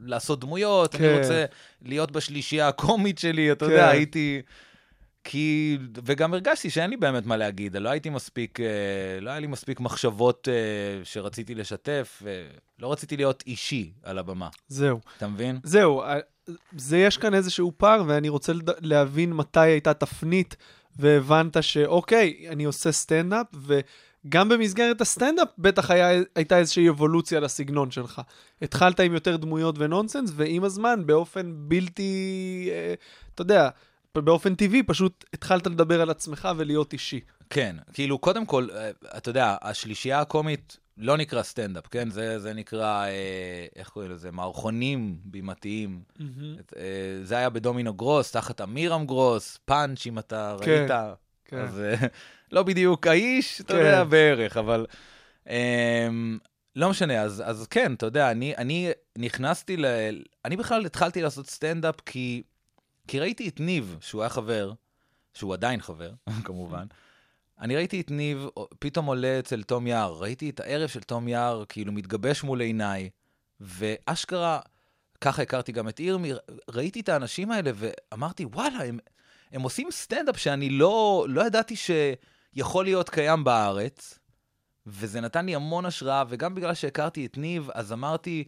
[0.04, 1.18] לעשות דמויות, אני כן.
[1.18, 1.44] רוצה
[1.82, 3.70] להיות בשלישייה הקומית שלי, אתה כן.
[3.70, 4.42] יודע, הייתי...
[5.28, 9.46] כי, וגם הרגשתי שאין לי באמת מה להגיד, לא הייתי מספיק, אה, לא היה לי
[9.46, 12.22] מספיק מחשבות אה, שרציתי לשתף,
[12.78, 15.00] לא רציתי להיות אישי על הבמה, זהו.
[15.16, 15.58] אתה מבין?
[15.62, 16.02] זהו,
[16.76, 20.56] זה יש כאן איזשהו פער, ואני רוצה להבין מתי הייתה תפנית,
[20.96, 23.46] והבנת שאוקיי, אני עושה סטנדאפ,
[24.26, 28.20] וגם במסגרת הסטנדאפ בטח היה, הייתה איזושהי אבולוציה לסגנון שלך.
[28.62, 32.94] התחלת עם יותר דמויות ונונסנס, ועם הזמן, באופן בלתי, אה,
[33.34, 33.68] אתה יודע,
[34.14, 37.20] באופן טבעי, פשוט התחלת לדבר על עצמך ולהיות אישי.
[37.50, 42.10] כן, כאילו, קודם כל, אה, אתה יודע, השלישייה הקומית לא נקרא סטנדאפ, כן?
[42.10, 44.30] זה, זה נקרא, אה, איך קוראים לזה?
[44.30, 46.00] מערכונים בימתיים.
[46.60, 46.82] את, אה,
[47.22, 50.90] זה היה בדומינו גרוס, תחת אמירם גרוס, פאנץ', אם אתה כן, ראית.
[51.44, 51.58] כן.
[51.58, 52.06] אז אה,
[52.52, 53.78] לא בדיוק האיש, אתה כן.
[53.78, 54.86] יודע, בערך, אבל...
[55.48, 56.38] אמ,
[56.76, 59.84] לא משנה, אז, אז כן, אתה יודע, אני, אני נכנסתי ל...
[60.44, 62.42] אני בכלל התחלתי לעשות סטנדאפ כי,
[63.08, 64.72] כי ראיתי את ניב, שהוא היה חבר,
[65.34, 66.10] שהוא עדיין חבר,
[66.44, 66.86] כמובן.
[67.60, 68.46] אני ראיתי את ניב
[68.78, 73.10] פתאום עולה אצל תום יער, ראיתי את הערב של תום יער כאילו מתגבש מול עיניי,
[73.60, 74.60] ואשכרה,
[75.20, 76.32] ככה הכרתי גם את ירמי,
[76.70, 78.98] ראיתי את האנשים האלה ואמרתי, וואלה, הם,
[79.52, 81.76] הם עושים סטנדאפ שאני לא, לא ידעתי
[82.56, 84.18] שיכול להיות קיים בארץ,
[84.86, 88.44] וזה נתן לי המון השראה, וגם בגלל שהכרתי את ניב, אז אמרתי,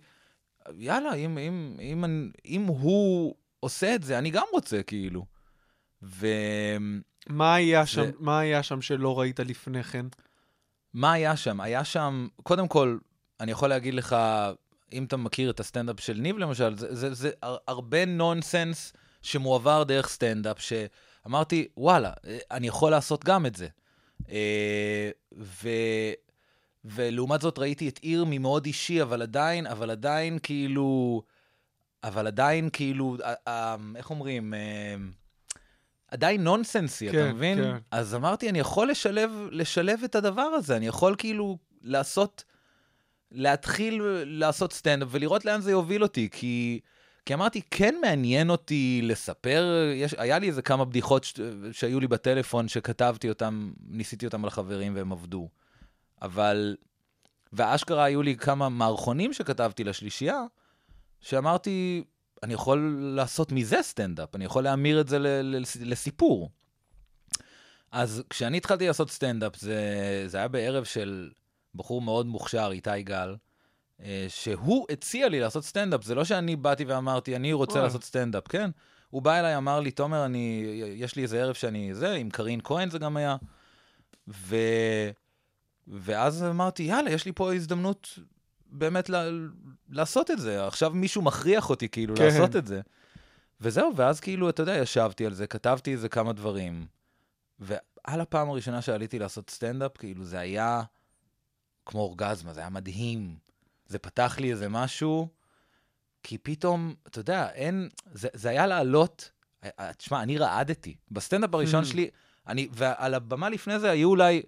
[0.76, 5.24] יאללה, אם, אם, אם, אם הוא עושה את זה, אני גם רוצה, כאילו.
[6.02, 6.78] ומה
[7.28, 10.06] מה היה, שם, זה- מה היה שם שלא ראית לפני כן?
[11.02, 11.60] היה שם?
[11.60, 12.98] היה שם, קודם כל,
[13.40, 14.16] אני יכול להגיד לך,
[14.92, 18.92] אם אתה מכיר את הסטנדאפ של ניב למשל, זה, זה, זה הר- הרבה נונסנס
[19.22, 23.68] שמועבר דרך סטנדאפ, שאמרתי, וואלה, אה, אני יכול לעשות גם את זה.
[24.30, 25.68] אה, ו...
[26.84, 31.22] ולעומת זאת ראיתי את ירמי מאוד אישי, אבל עדיין, אבל עדיין כאילו,
[32.04, 34.54] אבל עדיין כאילו, אה, אה, איך אומרים,
[36.08, 37.58] עדיין נונסנסי, כן, אתה מבין?
[37.58, 37.76] כן.
[37.90, 42.44] אז אמרתי, אני יכול לשלב, לשלב את הדבר הזה, אני יכול כאילו לעשות,
[43.32, 46.80] להתחיל לעשות סטנדאפ ולראות לאן זה יוביל אותי, כי,
[47.28, 51.40] כי אמרתי, כן מעניין אותי לספר, יש, היה לי איזה כמה בדיחות ש,
[51.72, 55.48] שהיו לי בטלפון שכתבתי אותם, ניסיתי אותם על חברים והם עבדו.
[56.22, 56.76] אבל,
[57.52, 60.44] ואשכרה היו לי כמה מערכונים שכתבתי לשלישייה,
[61.20, 62.04] שאמרתי,
[62.42, 66.50] אני יכול לעשות מזה סטנדאפ, אני יכול להמיר את זה ל- ל- לסיפור.
[67.92, 71.30] אז כשאני התחלתי לעשות סטנדאפ, זה, זה היה בערב של
[71.74, 73.36] בחור מאוד מוכשר, איתי גל,
[74.28, 76.04] שהוא הציע לי לעשות סטנדאפ.
[76.04, 77.82] זה לא שאני באתי ואמרתי, אני רוצה וואי.
[77.84, 78.70] לעשות סטנדאפ, כן?
[79.10, 82.60] הוא בא אליי, אמר לי, תומר, אני, יש לי איזה ערב שאני, זה, עם קרין
[82.64, 83.36] כהן זה גם היה.
[84.28, 84.56] ו...
[85.88, 88.18] ואז אמרתי, יאללה, יש לי פה הזדמנות
[88.66, 89.48] באמת ל-
[89.88, 90.66] לעשות את זה.
[90.66, 92.24] עכשיו מישהו מכריח אותי כאילו כן.
[92.24, 92.80] לעשות את זה.
[93.60, 96.86] וזהו, ואז כאילו, אתה יודע, ישבתי על זה, כתבתי איזה כמה דברים,
[97.58, 100.82] ועל הפעם הראשונה שעליתי לעשות סטנדאפ, כאילו, זה היה
[101.86, 103.36] כמו אורגזמה, זה היה מדהים.
[103.88, 105.28] זה פתח לי איזה משהו,
[106.22, 109.30] כי פתאום, אתה יודע, אין, זה, זה היה לעלות,
[109.64, 110.94] אה, תשמע, אני רעדתי.
[111.10, 111.86] בסטנדאפ הראשון הממ.
[111.86, 112.10] שלי,
[112.46, 114.42] אני, ועל הבמה לפני זה היו אולי,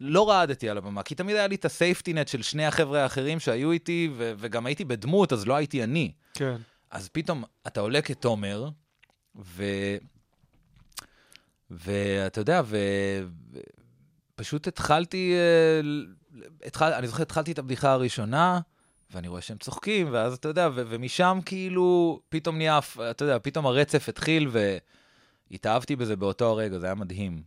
[0.00, 3.40] לא רעדתי על הבמה, כי תמיד היה לי את הסייפטי נט של שני החבר'ה האחרים
[3.40, 6.12] שהיו איתי, ו- וגם הייתי בדמות, אז לא הייתי אני.
[6.34, 6.56] כן.
[6.90, 8.68] אז פתאום אתה עולה כתומר,
[9.36, 9.64] ו...
[11.70, 12.62] ואתה יודע,
[14.34, 15.80] ופשוט התחלתי, אה,
[16.66, 16.92] התחל...
[16.92, 18.60] אני זוכר, התחלתי את הבדיחה הראשונה,
[19.14, 20.82] ואני רואה שהם צוחקים, ואז אתה יודע, ו...
[20.88, 24.48] ומשם כאילו, פתאום נהיה, אתה יודע, פתאום הרצף התחיל,
[25.50, 27.42] והתאהבתי בזה באותו הרגע, זה היה מדהים.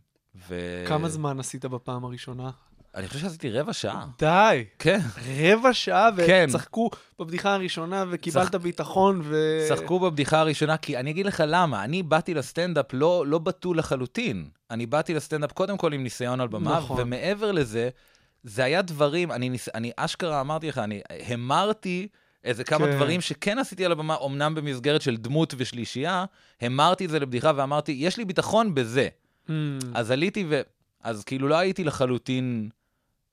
[0.48, 0.84] ו...
[0.88, 2.50] כמה זמן עשית בפעם הראשונה?
[2.94, 4.06] אני חושב שעשיתי רבע שעה.
[4.18, 5.00] די, כן.
[5.40, 6.46] רבע שעה, כן.
[6.48, 9.60] וצחקו בבדיחה הראשונה, וקיבלת צחק- ביטחון, ו...
[9.68, 14.48] שחקו בבדיחה הראשונה, כי אני אגיד לך למה, אני באתי לסטנדאפ לא, לא בתול לחלוטין.
[14.70, 17.00] אני באתי לסטנדאפ קודם כל עם ניסיון על במה, נכון.
[17.00, 17.88] ומעבר לזה,
[18.42, 22.08] זה היה דברים, אני, ניס, אני אשכרה אמרתי לך, אני המרתי
[22.44, 22.96] איזה כמה כן.
[22.96, 26.24] דברים שכן עשיתי על הבמה, אמנם במסגרת של דמות ושלישייה,
[26.60, 29.08] המרתי את זה לבדיחה ואמרתי, יש לי ביטחון בזה.
[29.46, 29.50] Hmm,
[29.94, 30.60] אז עליתי ו...
[31.02, 32.68] אז כאילו לא הייתי לחלוטין,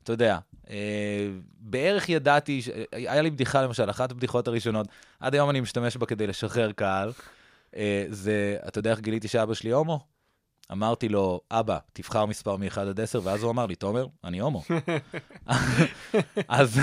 [0.04, 0.38] אתה יודע,
[0.70, 1.28] אה,
[1.60, 2.70] בערך ידעתי, ש...
[2.92, 4.88] היה לי בדיחה למשל, אחת הבדיחות הראשונות,
[5.20, 7.12] עד היום אני משתמש בה כדי לשחרר קהל,
[7.76, 10.17] אה, זה, אתה יודע איך גיליתי שאבא שלי הומו?
[10.72, 14.64] אמרתי לו, אבא, תבחר מספר מ-1 עד 10, ואז הוא אמר לי, תומר, אני הומו.
[16.48, 16.80] אז,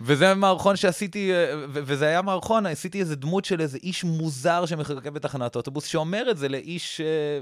[0.00, 1.30] וזה מערכון שעשיתי,
[1.68, 6.38] וזה היה מערכון, עשיתי איזה דמות של איזה איש מוזר שמחכה בתחנת אוטובוס, שאומר את
[6.38, 7.40] זה לאיש, אה,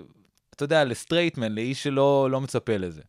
[0.50, 3.02] אתה יודע, לסטרייטמן, לאיש שלא לא מצפה לזה.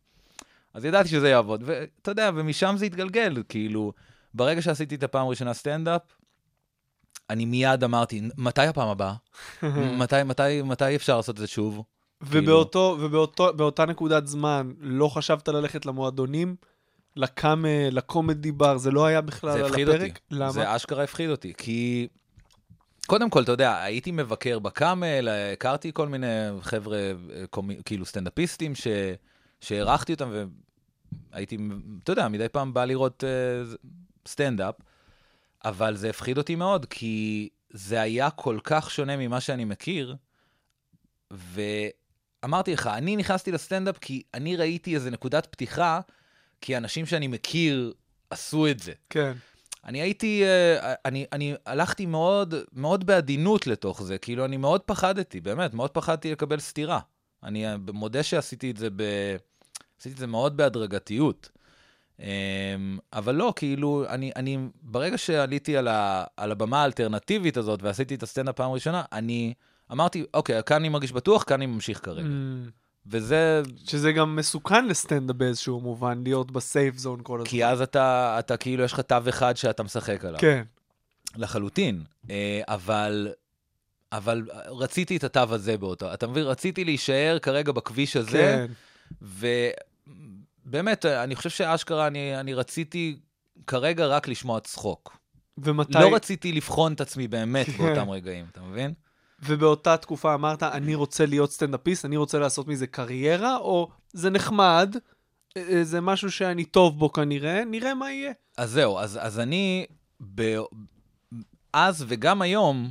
[0.74, 3.92] אז ידעתי שזה יעבוד, ואתה יודע, ומשם זה התגלגל, כאילו,
[4.34, 6.02] ברגע שעשיתי את הפעם הראשונה סטנדאפ,
[7.30, 9.14] אני מיד אמרתי, מתי הפעם הבאה?
[10.00, 11.82] מתי, מתי, מתי אפשר לעשות את זה שוב?
[12.20, 16.56] ובאותו, ובאותו, באותה נקודת זמן, לא חשבת ללכת למועדונים?
[17.16, 20.10] לקאמה, לקומדי בר, זה לא היה בכלל זה על הפחיד הפרק?
[20.10, 20.20] אותי.
[20.30, 20.52] למה?
[20.52, 22.08] זה אשכרה הפחיד אותי, כי...
[23.06, 26.26] קודם כל, אתה יודע, הייתי מבקר בקאמל, הכרתי כל מיני
[26.60, 28.86] חבר'ה, אה, קומי, כאילו סטנדאפיסטים, ש...
[29.60, 30.30] שהערכתי אותם,
[31.32, 31.58] והייתי,
[32.04, 33.88] אתה יודע, מדי פעם בא לראות uh,
[34.28, 34.74] סטנדאפ,
[35.64, 40.16] אבל זה הפחיד אותי מאוד, כי זה היה כל כך שונה ממה שאני מכיר,
[42.42, 46.00] ואמרתי לך, אני נכנסתי לסטנדאפ כי אני ראיתי איזה נקודת פתיחה,
[46.60, 47.92] כי אנשים שאני מכיר
[48.30, 48.92] עשו את זה.
[49.10, 49.32] כן.
[49.84, 55.40] אני הייתי, אה, אני, אני הלכתי מאוד, מאוד בעדינות לתוך זה, כאילו אני מאוד פחדתי,
[55.40, 57.00] באמת, מאוד פחדתי לקבל סטירה.
[57.42, 59.02] אני אה, מודה שעשיתי את זה ב...
[60.00, 61.50] עשיתי את זה מאוד בהדרגתיות.
[62.20, 68.14] אמ, אבל לא, כאילו, אני, אני ברגע שעליתי על, ה, על הבמה האלטרנטיבית הזאת ועשיתי
[68.14, 69.54] את הסצנה פעם ראשונה, אני
[69.92, 72.28] אמרתי, אוקיי, כאן אני מרגיש בטוח, כאן אני ממשיך כרגע.
[72.28, 72.70] Mm,
[73.06, 77.50] וזה, שזה גם מסוכן לסטנדאפ באיזשהו מובן, להיות בסייף זון כל הזמן.
[77.50, 80.40] כי אז אתה, אתה כאילו, יש לך תו אחד שאתה משחק עליו.
[80.40, 80.62] כן.
[81.36, 82.02] לחלוטין.
[82.30, 83.28] אה, אבל,
[84.12, 86.44] אבל רציתי את התו הזה באותו, אתה מבין?
[86.44, 88.66] רציתי להישאר כרגע בכביש הזה,
[89.22, 89.46] כן.
[90.66, 93.18] ובאמת, אני חושב שאשכרה, אני, אני רציתי
[93.66, 95.18] כרגע רק לשמוע צחוק.
[95.58, 95.92] ומתי...
[95.92, 97.72] לא רציתי לבחון את עצמי באמת כן.
[97.72, 98.94] באותם רגעים, אתה מבין?
[99.42, 104.96] ובאותה תקופה אמרת, אני רוצה להיות סטנדאפיסט, אני רוצה לעשות מזה קריירה, או זה נחמד,
[105.56, 108.32] אה, זה משהו שאני טוב בו כנראה, נראה מה יהיה.
[108.56, 109.86] אז זהו, אז, אז אני,
[110.34, 110.58] ב...
[111.72, 112.90] אז וגם היום,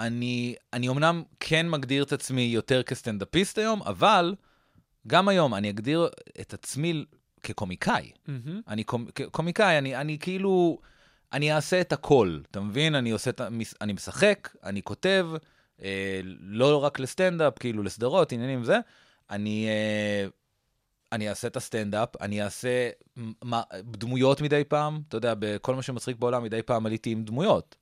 [0.00, 4.34] אני, אני אמנם כן מגדיר את עצמי יותר כסטנדאפיסט היום, אבל
[5.06, 6.08] גם היום אני אגדיר
[6.40, 7.04] את עצמי
[7.42, 8.10] כקומיקאי.
[8.68, 9.06] אני קומ...
[9.30, 10.78] קומיקאי, אני, אני כאילו,
[11.32, 12.94] אני אעשה את הכל, אתה מבין?
[12.94, 13.40] אני עושה את.
[13.80, 15.26] אני משחק, אני כותב,
[15.82, 18.78] אה, לא רק לסטנדאפ, כאילו לסדרות, עניינים וזה.
[19.30, 20.28] אני, אה,
[21.12, 22.88] אני אעשה את הסטנדאפ, אני אעשה
[23.42, 27.76] מה, דמויות מדי פעם, אתה יודע, בכל מה שמצחיק בעולם, מדי פעם עליתי עם דמויות.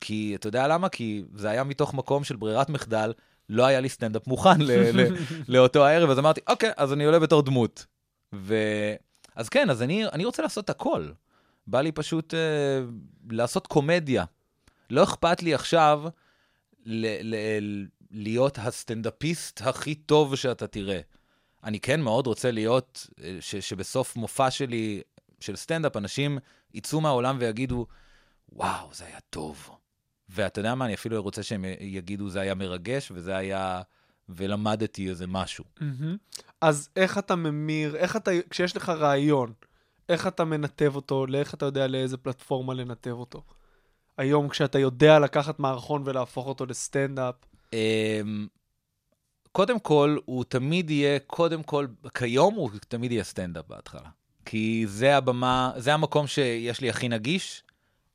[0.00, 0.88] כי, אתה יודע למה?
[0.88, 3.12] כי זה היה מתוך מקום של ברירת מחדל,
[3.48, 5.16] לא היה לי סטנדאפ מוכן ל- ל-
[5.54, 7.86] לאותו הערב, אז אמרתי, אוקיי, אז אני עולה בתור דמות.
[8.34, 8.54] ו...
[9.36, 11.08] אז כן, אז אני, אני רוצה לעשות הכל.
[11.66, 12.80] בא לי פשוט אה,
[13.30, 14.24] לעשות קומדיה.
[14.90, 16.02] לא אכפת לי עכשיו
[16.90, 21.00] ל- ל- להיות הסטנדאפיסט הכי טוב שאתה תראה.
[21.64, 25.02] אני כן מאוד רוצה להיות, אה, ש- שבסוף מופע שלי,
[25.40, 26.38] של סטנדאפ, אנשים
[26.74, 27.86] יצאו מהעולם ויגידו,
[28.52, 29.70] וואו, זה היה טוב.
[30.28, 33.82] ואתה יודע מה, אני אפילו רוצה שהם יגידו, זה היה מרגש, וזה היה...
[34.28, 35.64] ולמדתי איזה משהו.
[35.80, 36.16] מהמם.
[36.60, 39.52] אז איך אתה ממיר, איך אתה, כשיש לך רעיון,
[40.08, 43.42] איך אתה מנתב אותו, לאיך אתה יודע לאיזה פלטפורמה לנתב אותו?
[44.18, 47.34] היום כשאתה יודע לקחת מערכון ולהפוך אותו לסטנדאפ,
[47.72, 48.46] אמ,
[49.52, 54.08] קודם כל, הוא תמיד יהיה, קודם כל, כיום הוא תמיד יהיה סטנדאפ בהתחלה.
[54.44, 57.62] כי זה הבמה, זה המקום שיש לי הכי נגיש.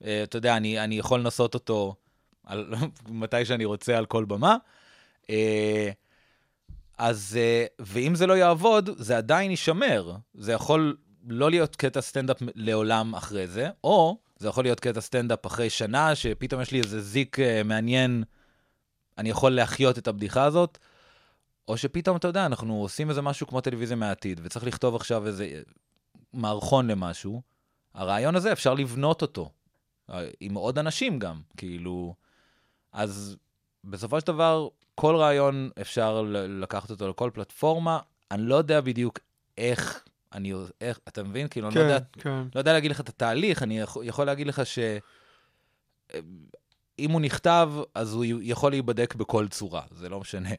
[0.03, 1.95] אה, אתה יודע, אני, אני יכול לנסות אותו
[2.45, 2.73] על,
[3.09, 4.57] מתי שאני רוצה על כל במה.
[5.29, 5.89] אה,
[6.97, 10.15] אז, אה, ואם זה לא יעבוד, זה עדיין יישמר.
[10.33, 15.45] זה יכול לא להיות קטע סטנדאפ לעולם אחרי זה, או זה יכול להיות קטע סטנדאפ
[15.45, 18.23] אחרי שנה, שפתאום יש לי איזה זיק אה, מעניין,
[19.17, 20.77] אני יכול להחיות את הבדיחה הזאת,
[21.67, 25.61] או שפתאום, אתה יודע, אנחנו עושים איזה משהו כמו טלוויזיה מהעתיד, וצריך לכתוב עכשיו איזה
[26.33, 27.41] מערכון למשהו.
[27.93, 29.49] הרעיון הזה, אפשר לבנות אותו.
[30.09, 32.15] אה, עם עוד אנשים גם, כאילו...
[32.91, 33.37] אז
[33.83, 36.21] בסופו של דבר, כל רעיון אפשר
[36.61, 37.99] לקחת אותו לכל פלטפורמה.
[38.31, 39.19] אני לא יודע בדיוק
[39.57, 40.03] איך,
[40.33, 41.47] אני, איך, אתה מבין?
[41.47, 42.43] כאילו, אני לא יודע, כן, כן.
[42.55, 44.79] לא יודע להגיד לך את התהליך, אני יכול, יכול להגיד לך ש...
[46.99, 50.49] אם הוא נכתב, אז הוא יכול להיבדק בכל צורה, זה לא משנה.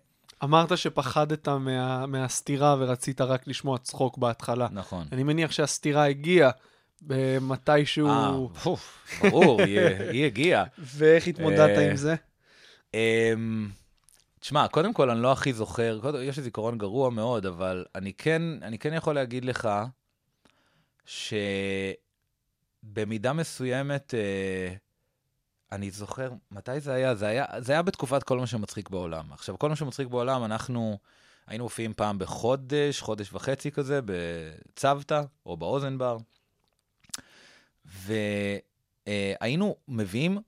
[0.45, 4.69] אמרת שפחדת מה, מהסתירה ורצית רק לשמוע צחוק בהתחלה.
[4.73, 5.07] נכון.
[5.13, 6.51] אני מניח שהסתירה הגיעה
[7.03, 8.09] במתישהו...
[8.09, 8.31] אה,
[9.23, 10.65] ברור, היא, היא הגיעה.
[10.79, 12.15] ואיך התמודדת אה, עם זה?
[14.45, 18.13] תשמע, קודם כל, אני לא הכי זוכר, קודם, יש לי זיכרון גרוע מאוד, אבל אני
[18.13, 19.69] כן, אני כן יכול להגיד לך
[22.85, 24.75] שבמידה מסוימת, אה,
[25.73, 27.15] אני זוכר, מתי זה היה?
[27.15, 29.33] זה היה, זה היה בתקופת כל מה שמצחיק בעולם.
[29.33, 30.99] עכשיו, כל מה שמצחיק בעולם, אנחנו,
[31.47, 36.17] היינו מופיעים פעם בחודש, חודש וחצי כזה, בצוותא או באוזן בר.
[39.07, 40.39] והיינו מביאים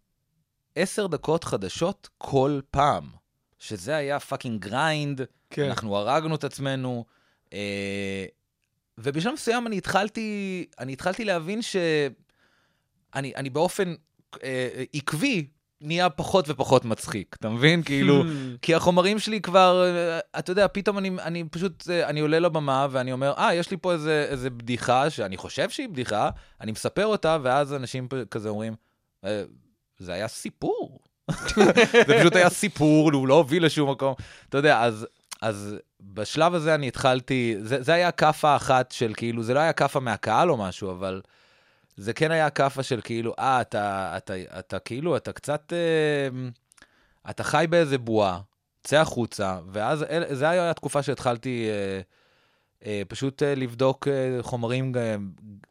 [0.75, 3.26] עשר דקות חדשות כל פעם,
[3.67, 5.65] שזה היה fucking grind, כן.
[5.65, 7.05] אנחנו הרגנו את עצמנו.
[7.53, 8.25] אה,
[8.99, 12.13] ובשלב מסוים אני התחלתי, אני התחלתי להבין שאני
[13.37, 13.95] אני באופן
[14.45, 15.47] אה, עקבי
[15.81, 17.83] נהיה פחות ופחות מצחיק, אתה מבין?
[17.83, 18.27] כאילו, הממ.
[18.63, 22.87] כי החומרים שלי כבר, אה, אתה יודע, פתאום אני, אני פשוט, אה, אני עולה לבמה
[22.91, 27.07] ואני אומר, אה, יש לי פה איזה, איזה בדיחה שאני חושב שהיא בדיחה, אני מספר
[27.07, 28.75] אותה, ואז אנשים כזה אומרים,
[29.25, 29.45] "אה,
[29.99, 30.99] זה היה סיפור.
[32.07, 34.15] זה פשוט היה סיפור, הוא לא הוביל לשום מקום.
[34.49, 35.07] אתה יודע, אז,
[35.43, 39.73] אז בשלב הזה אני התחלתי, זה, זה היה כאפה אחת של כאילו, זה לא היה
[39.73, 41.23] כאפה מהקהל או משהו, אבל
[41.97, 46.49] זה כן היה כאפה של כאילו, אה, אתה, אתה, אתה, אתה כאילו, אתה קצת, אה,
[47.31, 48.41] אתה חי באיזה בועה,
[48.85, 52.01] צא החוצה, ואז אל, זה היה התקופה שהתחלתי אה,
[52.87, 55.17] אה, פשוט אה, לבדוק אה, חומרים אה,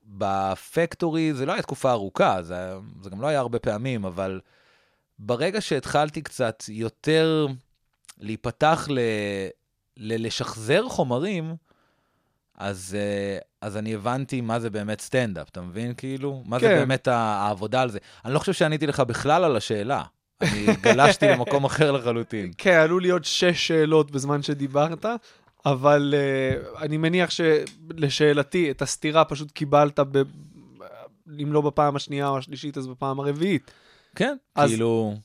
[0.05, 4.39] בפקטורי, זה לא היה תקופה ארוכה, זה, זה גם לא היה הרבה פעמים, אבל
[5.19, 7.47] ברגע שהתחלתי קצת יותר
[8.19, 8.99] להיפתח ל,
[9.97, 11.55] ל, לשחזר חומרים,
[12.57, 15.93] אז, אה, אז אני הבנתי מה זה באמת סטנדאפ, אתה מבין?
[15.93, 16.75] כאילו, מה זה כן.
[16.75, 17.99] באמת ה- העבודה על זה.
[18.25, 20.03] אני לא חושב שעניתי לך בכלל על השאלה.
[20.41, 22.51] אני גלשתי למקום אחר לחלוטין.
[22.57, 25.05] כן, עלו לי עוד שש שאלות בזמן שדיברת,
[25.65, 30.21] אבל uh, אני מניח שלשאלתי, את הסתירה פשוט קיבלת, ב...
[31.43, 33.71] אם לא בפעם השנייה או השלישית, אז בפעם הרביעית.
[34.15, 35.15] כן, אז- כאילו...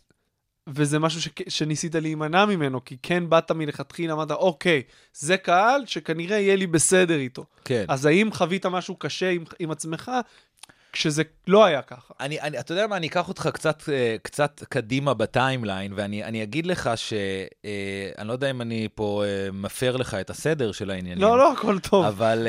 [0.66, 1.29] וזה משהו ש...
[1.48, 4.83] שניסית להימנע ממנו, כי כן באת מלכתחילה, אמרת, אוקיי,
[5.14, 7.44] זה קהל שכנראה יהיה לי בסדר איתו.
[7.64, 7.85] כן.
[7.88, 10.11] אז האם חווית משהו קשה עם, עם עצמך,
[10.92, 12.14] כשזה לא היה ככה?
[12.20, 16.42] אני, אני, אתה יודע מה, אני אקח אותך קצת, אה, קצת קדימה בטיימליין, ואני אני
[16.42, 17.12] אגיד לך ש...
[17.64, 21.22] אה, אני לא יודע אם אני פה אה, מפר לך את הסדר של העניינים.
[21.22, 22.05] לא, לא, הכל טוב.
[22.05, 22.46] אבל,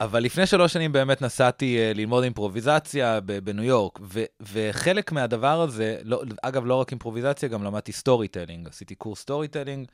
[0.00, 4.00] אבל לפני שלוש שנים באמת נסעתי אה, ללמוד אימפרוביזציה בניו יורק,
[4.40, 8.68] וחלק מהדבר הזה, לא, אגב, לא רק אימפרוביזציה, גם למדתי storytelling.
[8.68, 9.88] עשיתי קורס storytelling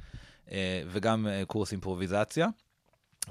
[0.53, 2.49] אה, וגם אה, קורס אימפרוביזציה.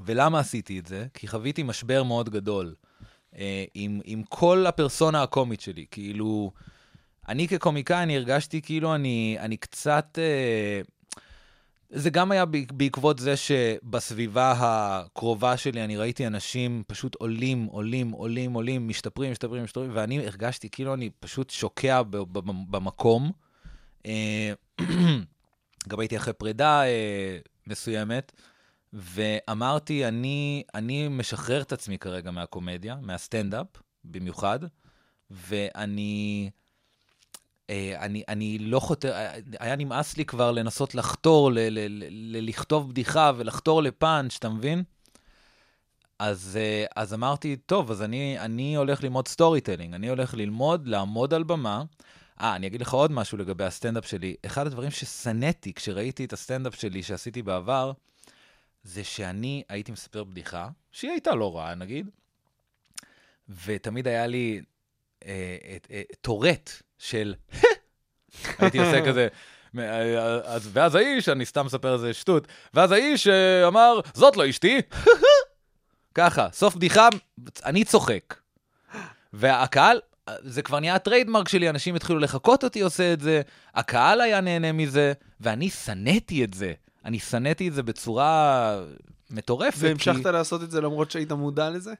[0.05, 1.05] ולמה עשיתי את זה?
[1.13, 2.75] כי חוויתי משבר מאוד גדול
[3.73, 5.85] עם, עם כל הפרסונה הקומית שלי.
[5.91, 6.51] כאילו,
[7.27, 10.19] אני כקומיקאי, אני הרגשתי כאילו אני, אני קצת...
[11.89, 18.11] זה גם היה בעק- בעקבות זה שבסביבה הקרובה שלי אני ראיתי אנשים פשוט עולים, עולים,
[18.11, 22.01] עולים, עולים, משתפרים, משתפרים, משתפרים, ואני הרגשתי כאילו אני פשוט שוקע
[22.69, 23.31] במקום.
[24.05, 24.53] אה,
[25.89, 28.31] גם הייתי אחרי פרידה אה, מסוימת,
[28.93, 33.67] ואמרתי, אני, אני משחרר את עצמי כרגע מהקומדיה, מהסטנדאפ
[34.03, 34.59] במיוחד,
[35.31, 36.49] ואני...
[37.69, 42.03] אה, אני, אני לא חותר, אה, היה נמאס לי כבר לנסות לחתור, ל, ל, ל,
[42.09, 44.83] ל, לכתוב בדיחה ולחתור לפאנץ', אתה מבין?
[46.19, 51.33] אז, אה, אז אמרתי, טוב, אז אני, אני הולך ללמוד storytelling, אני הולך ללמוד, לעמוד
[51.33, 51.83] על במה.
[52.41, 54.35] אה, אני אגיד לך עוד משהו לגבי הסטנדאפ שלי.
[54.45, 57.91] אחד הדברים ששנאתי כשראיתי את הסטנדאפ שלי שעשיתי בעבר,
[58.83, 62.09] זה שאני הייתי מספר בדיחה, שהיא הייתה לא רעה, נגיד,
[63.65, 64.61] ותמיד היה לי
[65.25, 67.33] אה, את- אה, טורט של...
[68.59, 69.27] הייתי עושה כזה...
[69.79, 74.49] אה, אז, ואז האיש, אני סתם מספר איזה שטות, ואז האיש אה, אמר, זאת לא
[74.49, 74.81] אשתי.
[76.15, 77.09] ככה, סוף בדיחה,
[77.65, 78.35] אני צוחק.
[79.33, 79.99] והקהל,
[80.39, 83.41] זה כבר נהיה הטריידמרק שלי, אנשים התחילו לחקות אותי עושה את זה,
[83.75, 86.73] הקהל היה נהנה מזה, ואני שנאתי את זה.
[87.05, 88.81] אני שנאתי את זה בצורה
[89.29, 89.77] מטורפת.
[89.77, 90.31] והמשכת כי...
[90.31, 91.93] לעשות את זה למרות שהיית מודע לזה?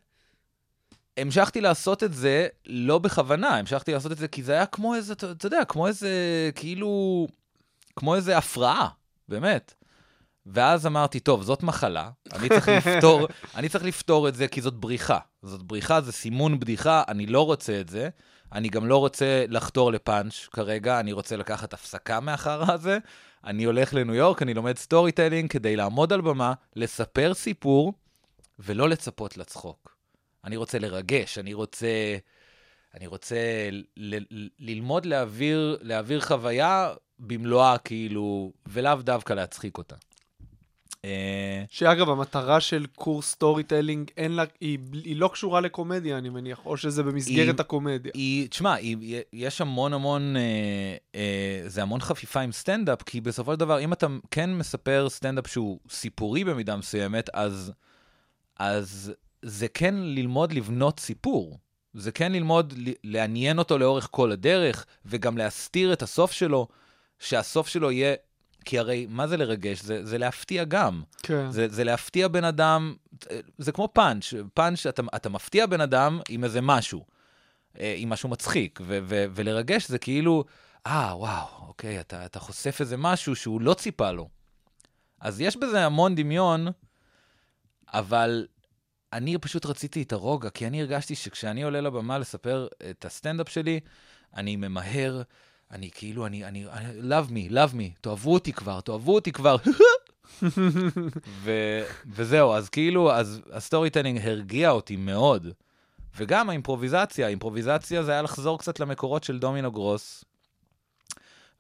[1.18, 5.14] המשכתי לעשות את זה לא בכוונה, המשכתי לעשות את זה כי זה היה כמו איזה,
[5.14, 6.10] אתה אתה יודע, כמו איזה,
[6.56, 7.28] כאילו,
[7.96, 8.90] כמו איזה הפרעה,
[9.30, 9.74] באמת.
[10.46, 14.74] ואז אמרתי, טוב, זאת מחלה, אני צריך לפתור, אני צריך לפתור את זה כי זאת
[14.74, 15.20] בריחה.
[15.44, 18.10] זאת בריחה, זה סימון בדיחה, אני לא רוצה את זה.
[18.54, 22.98] אני גם לא רוצה לחתור לפאנץ' כרגע, אני רוצה לקחת הפסקה מהחרא הזה.
[23.44, 27.94] אני הולך לניו יורק, אני לומד storytelling כדי לעמוד על במה, לספר סיפור,
[28.60, 29.95] ולא לצפות לצחוק.
[30.46, 32.18] אני רוצה לרגש, אני רוצה,
[32.94, 33.36] אני רוצה
[33.98, 39.96] ל- ל- ללמוד להעביר, להעביר חוויה במלואה, כאילו, ולאו דווקא להצחיק אותה.
[41.06, 46.66] אה, שאגב, המטרה של קורס storytelling, אין לה, היא, היא לא קשורה לקומדיה, אני מניח,
[46.66, 48.12] או שזה במסגרת היא- הקומדיה.
[48.16, 50.42] היא, תשמע, היא, יש המון המון, אה,
[51.16, 55.48] אה, זה המון חפיפה עם סטנדאפ, כי בסופו של דבר, אם אתה כן מספר סטנדאפ
[55.48, 57.72] שהוא סיפורי במידה מסוימת, אז,
[58.60, 59.14] אז
[59.46, 61.60] זה כן ללמוד לבנות סיפור.
[61.94, 62.74] זה כן ללמוד
[63.04, 66.68] לעניין אותו לאורך כל הדרך, וגם להסתיר את הסוף שלו,
[67.20, 68.16] שהסוף שלו יהיה
[68.66, 69.82] כי הרי, מה זה לרגש?
[69.82, 71.04] זה, זה להפתיע גם.
[71.24, 71.52] כן.
[71.52, 72.96] זה, זה להפתיע בן אדם,
[73.58, 77.06] זה כמו פאנץ', פאנץ', אתה, אתה מפתיע בן אדם עם איזה משהו,
[77.80, 80.44] אה, עם משהו מצחיק, ו, ו, ולרגש זה כאילו,
[80.88, 84.30] אה, וואו, אוקיי, אתה, אתה חושף איזה משהו שהוא לא ציפה לו.
[85.20, 86.68] אז יש בזה המון דמיון,
[87.94, 88.48] אבל
[89.16, 93.80] אני פשוט רציתי את הרוגע, כי אני הרגשתי שכשאני עולה לבמה לספר את הסטנדאפ שלי,
[94.36, 95.22] אני ממהר,
[95.72, 99.56] אני כאילו, אני, אני, אני love me, love me, תאהבו אותי כבר, תאהבו אותי כבר.
[101.44, 101.52] ו,
[102.08, 105.48] וזהו, אז כאילו, אז ה storytelling הרגיע אותי מאוד.
[106.18, 110.26] וגם האימפרוביזציה, האימפרוביזציה זה היה לחזור קצת למקורות של דומינו גרוס,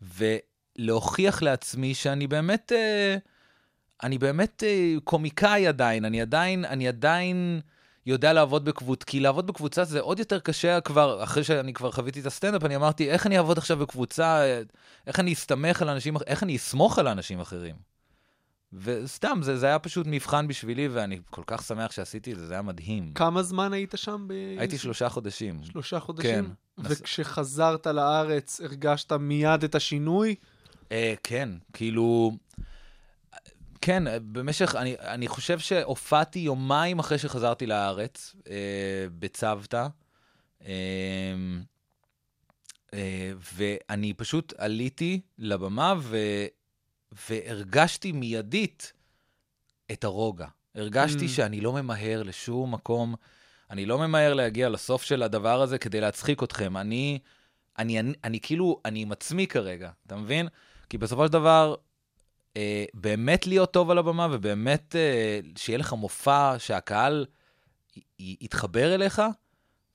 [0.01, 3.18] ולהוכיח לעצמי שאני באמת, אה,
[4.03, 7.61] אני באמת אה, קומיקאי עדיין, אני עדיין, אני עדיין
[8.05, 12.19] יודע לעבוד בקבוצה, כי לעבוד בקבוצה זה עוד יותר קשה כבר, אחרי שאני כבר חוויתי
[12.19, 14.61] את הסטנדאפ, אני אמרתי, איך אני אעבוד עכשיו בקבוצה,
[15.07, 17.75] איך אני אסתמך על אנשים, איך אני אסמוך על אנשים אחרים.
[18.73, 22.53] וסתם, זה, זה היה פשוט מבחן בשבילי, ואני כל כך שמח שעשיתי את זה, זה
[22.53, 23.11] היה מדהים.
[23.13, 24.25] כמה זמן היית שם?
[24.27, 24.33] ב...
[24.59, 25.63] הייתי שלושה חודשים.
[25.63, 26.45] שלושה חודשים?
[26.45, 26.51] כן.
[26.83, 30.35] וכשחזרת לארץ, הרגשת מיד את השינוי?
[30.91, 32.31] אה, כן, כאילו...
[33.82, 38.55] כן, במשך, אני, אני חושב שהופעתי יומיים אחרי שחזרתי לארץ, אה,
[39.19, 39.88] בצוותא,
[40.65, 40.73] אה,
[42.93, 46.17] אה, ואני פשוט עליתי לבמה ו,
[47.30, 48.93] והרגשתי מיידית
[49.91, 50.47] את הרוגע.
[50.76, 51.30] הרגשתי Mm.
[51.30, 53.15] שאני לא ממהר לשום מקום,
[53.69, 56.78] אני לא ממהר להגיע לסוף של הדבר הזה כדי להצחיק אתכם.
[56.78, 57.19] אני,
[57.80, 60.47] אני, אני, אני כאילו, אני עם עצמי כרגע, אתה מבין?
[60.89, 61.76] כי בסופו של דבר,
[62.58, 67.26] אה, באמת להיות טוב על הבמה, ובאמת אה, שיהיה לך מופע שהקהל
[67.97, 69.22] י- י- יתחבר אליך,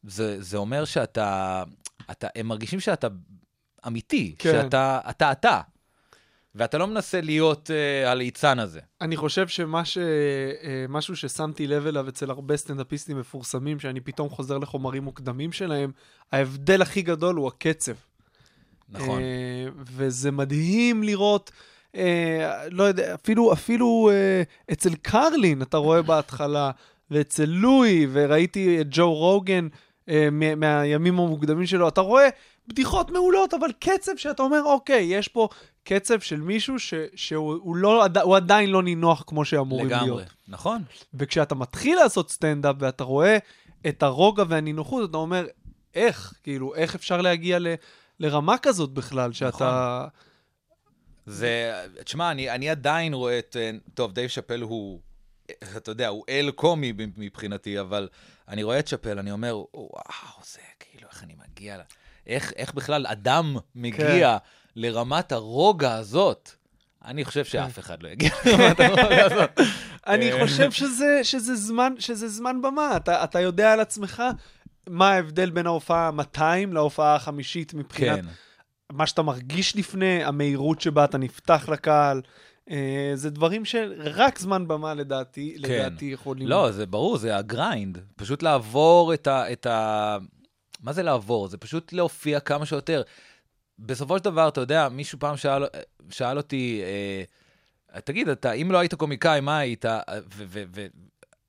[0.02, 1.62] זה, זה אומר שאתה,
[2.10, 3.08] אתה, הם מרגישים שאתה
[3.86, 4.52] אמיתי, כן.
[4.52, 5.60] שאתה אתה אתה,
[6.54, 8.80] ואתה לא מנסה להיות אה, הליצן הזה.
[9.00, 9.98] אני חושב שמה ש...
[9.98, 15.92] אה, ששמתי לב אליו אצל הרבה סטנדאפיסטים מפורסמים, שאני פתאום חוזר לחומרים מוקדמים שלהם,
[16.32, 17.92] ההבדל הכי גדול הוא הקצב.
[18.88, 19.20] נכון.
[19.22, 21.50] אה, וזה מדהים לראות,
[21.96, 26.70] אה, לא יודע, אפילו, אפילו אה, אצל קרלין אתה רואה בהתחלה,
[27.10, 29.68] ואצל לואי, וראיתי את ג'ו רוגן
[30.08, 32.28] אה, מה- מהימים המוקדמים שלו, אתה רואה
[32.68, 35.48] בדיחות מעולות, אבל קצב שאתה אומר, אוקיי, יש פה
[35.84, 40.06] קצב של מישהו ש, שהוא הוא לא, הוא עדיין לא נינוח כמו שאמורים לגמרי.
[40.06, 40.22] להיות.
[40.48, 40.82] נכון.
[41.14, 43.38] וכשאתה מתחיל לעשות סטנדאפ ואתה רואה
[43.88, 45.46] את הרוגע והנינוחות, אתה אומר,
[45.94, 46.32] איך?
[46.42, 47.66] כאילו, איך אפשר להגיע ל,
[48.20, 50.06] לרמה כזאת בכלל, שאתה...
[51.30, 55.00] זה, תשמע, אני, אני עדיין רואה את, אה, טוב, דייב שאפל הוא,
[55.76, 58.08] אתה יודע, הוא אל קומי מבחינתי, אבל
[58.48, 61.80] אני רואה את שאפל, אני אומר, וואו, זה כאילו, איך אני מגיע, ל-
[62.26, 64.36] איך, איך בכלל אדם מגיע
[64.76, 66.50] לרמת הרוגע הזאת?
[67.04, 69.60] אני חושב שאף אחד לא יגיע לרמת הרוגע הזאת.
[70.06, 72.96] אני אה, חושב שזה, שזה, זמן, שזה זמן במה.
[72.96, 74.22] אתה, אתה יודע על עצמך
[74.86, 78.30] מה ההבדל בין ההופעה ה-200 להופעה החמישית מבחינת כן.
[78.90, 82.20] מה שאתה מרגיש לפני, המהירות שבה אתה נפתח לקהל.
[82.70, 85.72] אה, זה דברים שרק זמן במה לדעתי, כן.
[85.72, 86.48] לדעתי יכולים...
[86.48, 87.98] לא, זה ברור, זה הגריינד.
[88.16, 89.52] פשוט לעבור את ה...
[89.52, 90.16] את ה...
[90.82, 91.48] מה זה לעבור?
[91.48, 93.02] זה פשוט להופיע כמה שיותר.
[93.78, 95.62] בסופו של דבר, אתה יודע, מישהו פעם שאל,
[96.10, 96.82] שאל אותי,
[97.94, 99.84] אה, תגיד, אתה, אם לא היית קומיקאי, מה היית?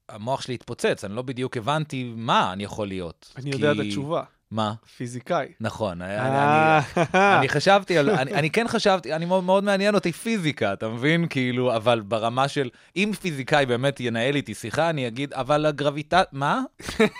[0.09, 3.33] והמוח שלי התפוצץ, אני לא בדיוק הבנתי מה אני יכול להיות.
[3.37, 4.73] אני יודע את כי- התשובה, מה?
[4.97, 5.47] פיזיקאי.
[5.59, 9.95] נכון, אני, אה, אני, אני חשבתי על, אני, אני כן חשבתי, אני מאוד, מאוד מעניין
[9.95, 11.27] אותי פיזיקה, אתה מבין?
[11.29, 16.61] כאילו, אבל ברמה של, אם פיזיקאי באמת ינהל איתי שיחה, אני אגיד, אבל הגרביטה, מה?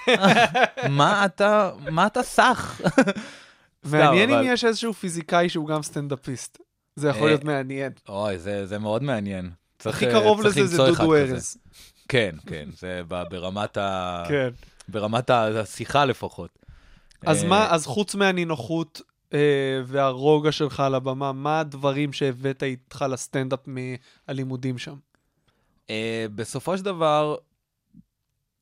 [0.90, 2.82] מה אתה, מה אתה סך?
[3.84, 6.58] מעניין אם יש איזשהו פיזיקאי שהוא גם סטנדאפיסט.
[6.96, 7.92] זה יכול אה, להיות מעניין.
[8.10, 9.50] אוי, זה, זה מאוד מעניין.
[9.80, 11.16] צריך, הכי אה, קרוב לזה זה דודו.
[11.16, 11.58] ארז.
[12.10, 14.24] כן, כן, זה ברמת, ה...
[14.30, 14.50] כן.
[14.88, 16.61] ברמת השיחה לפחות.
[17.26, 19.02] אז אה, מה, אז חוץ מהנינוחות
[19.34, 24.96] אה, והרוגע שלך על הבמה, מה הדברים שהבאת איתך לסטנדאפ מהלימודים שם?
[25.90, 27.36] אה, בסופו של דבר,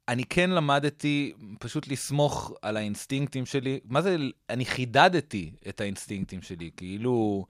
[0.07, 3.79] אני כן למדתי פשוט לסמוך על האינסטינקטים שלי.
[3.85, 4.17] מה זה,
[4.49, 7.45] אני חידדתי את האינסטינקטים שלי, כאילו,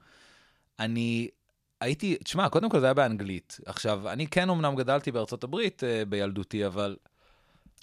[0.80, 1.28] אני
[1.82, 3.60] הייתי, תשמע, קודם כל זה היה באנגלית.
[3.66, 6.96] עכשיו, אני כן אמנם גדלתי בארצות הברית בילדותי, אבל...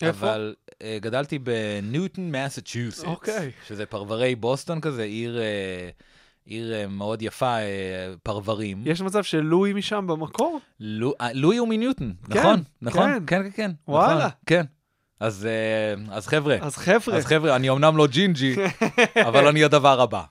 [0.03, 0.27] איפה?
[0.27, 3.05] אבל אה, גדלתי בניוטון, מסצ'וסטס.
[3.05, 3.51] אוקיי.
[3.69, 5.89] שזה פרברי בוסטון כזה, עיר, אה,
[6.45, 7.63] עיר אה, מאוד יפה, אה,
[8.23, 8.83] פרברים.
[8.85, 10.61] יש מצב שלואי משם במקור?
[10.81, 13.19] לו- לואי הוא מניוטון, כן, נכון, נכון, כן.
[13.27, 13.71] כן, כן, כן.
[13.89, 14.17] וואלה.
[14.19, 14.65] נכון, כן.
[15.21, 18.57] אז, אה, אז חבר'ה, אז חבר'ה, אז חבר'ה, אני אמנם לא ג'ינג'י,
[19.29, 20.23] אבל אני הדבר הבא.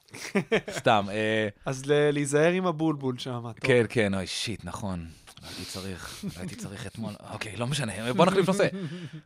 [0.71, 1.05] סתם.
[1.11, 3.43] אה, אז להיזהר עם הבולבול שם.
[3.61, 5.05] כן, כן, אוי, shit, נכון.
[5.47, 8.67] הייתי צריך, הייתי צריך אתמול, אוקיי, לא משנה, בוא נחליף נושא.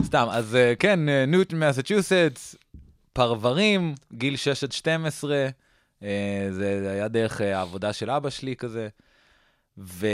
[0.04, 2.56] סתם, אז אה, כן, אה, ניוטון, מסצ'וסטס,
[3.14, 5.48] פרברים, גיל 6 עד 12,
[6.04, 8.88] אה, זה היה דרך העבודה של אבא שלי כזה.
[9.78, 10.08] ו...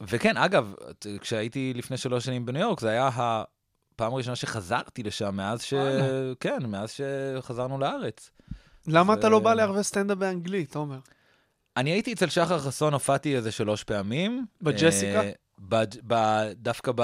[0.00, 0.74] וכן, אגב,
[1.20, 5.74] כשהייתי לפני שלוש שנים בניו יורק, זה היה הפעם הראשונה שחזרתי לשם מאז ש...
[6.40, 8.30] כן, מאז שחזרנו לארץ.
[8.86, 10.98] למה אתה לא בא לערבי סטנדאפ באנגלית, עומר?
[11.76, 14.46] אני הייתי אצל שחר חסון, הופעתי איזה שלוש פעמים.
[14.62, 15.22] בג'סיקה?
[15.72, 17.02] אה, דווקא ב...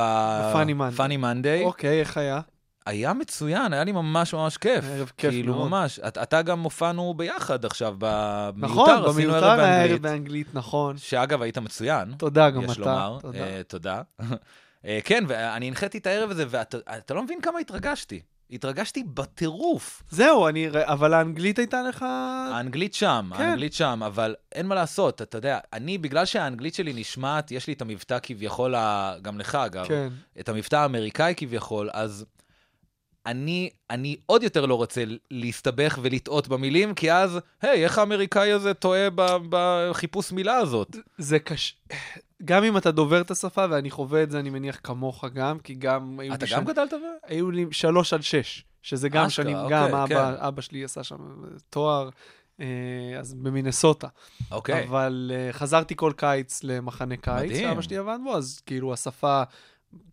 [0.97, 1.63] פאני מנדי.
[1.65, 2.41] אוקיי, איך היה?
[2.87, 4.85] היה מצוין, היה לי ממש ממש כיף.
[4.89, 5.69] ערב כיף כאילו, מאוד.
[5.69, 5.99] ממש.
[5.99, 9.91] את- אתה גם הופענו ביחד עכשיו, במיותר, נכון, עשינו במיותר ערב היה באנגלית.
[9.93, 10.97] ערב באנגלית, נכון.
[10.97, 12.13] שאגב, היית מצוין.
[12.19, 12.81] תודה, גם יש אתה.
[12.81, 13.19] לומר.
[13.21, 13.39] תודה.
[13.39, 14.03] אה, תודה.
[14.85, 18.21] אה, כן, ואני הנחיתי את הערב הזה, ואתה אתה לא מבין כמה התרגשתי.
[18.51, 20.03] התרגשתי בטירוף.
[20.11, 20.69] זהו, אני...
[20.71, 22.03] אבל האנגלית הייתה לך...
[22.53, 23.43] האנגלית שם, כן.
[23.43, 27.73] האנגלית שם, אבל אין מה לעשות, אתה יודע, אני, בגלל שהאנגלית שלי נשמעת, יש לי
[27.73, 28.75] את המבטא כביכול,
[29.23, 30.09] גם לך אגב, כן.
[30.41, 32.25] את המבטא האמריקאי כביכול, אז
[33.27, 38.75] אני, אני עוד יותר לא רוצה להסתבך ולטעות במילים, כי אז, היי, איך האמריקאי הזה
[38.75, 39.09] טועה
[39.51, 40.97] בחיפוש מילה הזאת?
[41.19, 41.75] זה קשה.
[42.45, 45.75] גם אם אתה דובר את השפה, ואני חווה את זה, אני מניח, כמוך גם, כי
[45.75, 46.21] גם...
[46.35, 46.97] אתה גם גדלת ב...
[47.27, 50.17] היו לי שלוש עד שש, שזה גם שנים, אוקיי, גם כן.
[50.19, 51.17] אבא, שלי עשה שם
[51.71, 52.09] תואר,
[52.61, 52.67] אה,
[53.19, 54.09] אז במינסוטה.
[54.51, 54.85] אוקיי.
[54.89, 57.69] אבל אה, חזרתי כל קיץ למחנה קיץ, מדהים.
[57.69, 59.43] שאבא שלי עבד בו, אז כאילו השפה,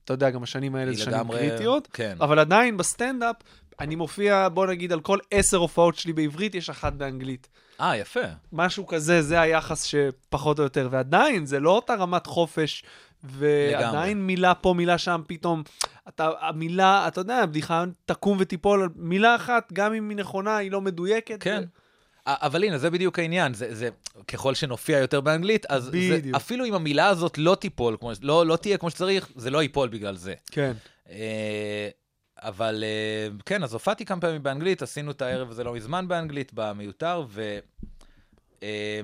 [0.04, 1.88] אתה יודע, גם השנים האלה זה שנים לגמרי- קריטיות.
[1.94, 2.16] כן.
[2.22, 3.36] אבל עדיין בסטנדאפ,
[3.80, 7.48] אני מופיע, בוא נגיד, על כל עשר הופעות שלי בעברית, יש אחת באנגלית.
[7.82, 8.20] אה, יפה.
[8.54, 10.88] משהו כזה, זה היחס שפחות או יותר.
[10.92, 12.84] ועדיין, זה לא אותה רמת חופש,
[13.24, 15.64] ועדיין מילה פה, מילה שם, פתאום,
[16.08, 20.72] אתה, המילה, אתה יודע, הבדיחה תקום ותיפול על מילה אחת, גם אם היא נכונה, היא
[20.72, 21.38] לא מדויקת.
[21.44, 21.64] כן.
[21.64, 21.86] ו-
[22.28, 23.54] אבל הנה, זה בדיוק העניין.
[23.54, 23.90] זה, זה,
[24.28, 26.20] ככל שנופיע יותר באנגלית, אז זה.
[26.36, 29.90] אפילו אם המילה הזאת לא תיפול, כמו, לא, לא תהיה כמו שצריך, זה לא ייפול
[29.90, 30.34] בגלל זה.
[30.52, 30.72] כן.
[31.10, 31.90] אה,
[32.46, 36.52] אבל אה, כן, אז הופעתי כמה פעמים באנגלית, עשינו את הערב הזה לא מזמן באנגלית,
[36.54, 37.60] במיותר, ו...
[38.64, 39.02] אה,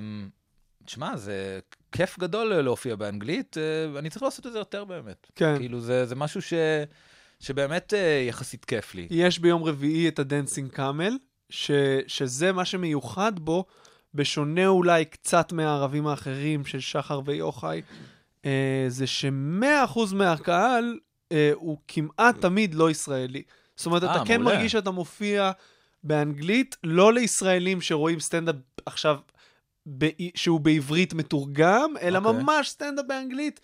[0.85, 1.59] תשמע, זה
[1.91, 5.27] כיף גדול להופיע באנגלית, אה, אני צריך לעשות את זה יותר באמת.
[5.35, 5.57] כן.
[5.57, 6.53] כאילו, זה, זה משהו ש...
[7.39, 7.93] שבאמת
[8.27, 9.07] יחסית כיף לי.
[9.09, 11.17] יש ביום רביעי את ה Dancing Camel,
[11.49, 11.71] ש,
[12.07, 13.65] שזה מה שמיוחד בו,
[14.13, 17.81] בשונה אולי קצת מהערבים האחרים של שחר ויוחאי,
[18.87, 20.97] זה ש-100% מהקהל
[21.31, 23.43] אה, הוא כמעט תמיד לא ישראלי.
[23.75, 24.57] זאת אומרת, אה, אתה כן מעולה.
[24.57, 25.51] מרגיש שאתה מופיע
[26.03, 28.55] באנגלית, לא לישראלים שרואים סטנדאפ
[28.85, 29.17] עכשיו,
[29.97, 32.43] ב- שהוא בעברית מתורגם, אלא אוקיי.
[32.43, 33.59] ממש סטנדאפ באנגלית.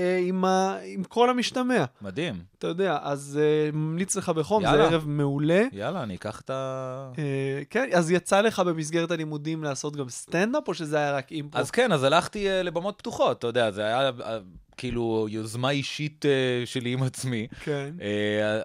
[0.00, 0.76] אה, עם, ה...
[0.84, 1.84] עם כל המשתמע.
[2.02, 2.42] מדהים.
[2.58, 4.76] אתה יודע, אז אה, ממליץ לך בחום, יאללה.
[4.76, 5.62] זה ערב מעולה.
[5.72, 7.10] יאללה, אני אקח את ה...
[7.14, 7.18] אה,
[7.70, 11.60] כן, אז יצא לך במסגרת הלימודים לעשות גם סטנדאפ, או שזה היה רק אימפרו?
[11.60, 14.22] אז כן, אז הלכתי אה, לבמות פתוחות, אתה יודע, זה היה אה,
[14.76, 17.46] כאילו יוזמה אישית אה, שלי עם עצמי.
[17.64, 17.90] כן.
[17.98, 18.02] אה,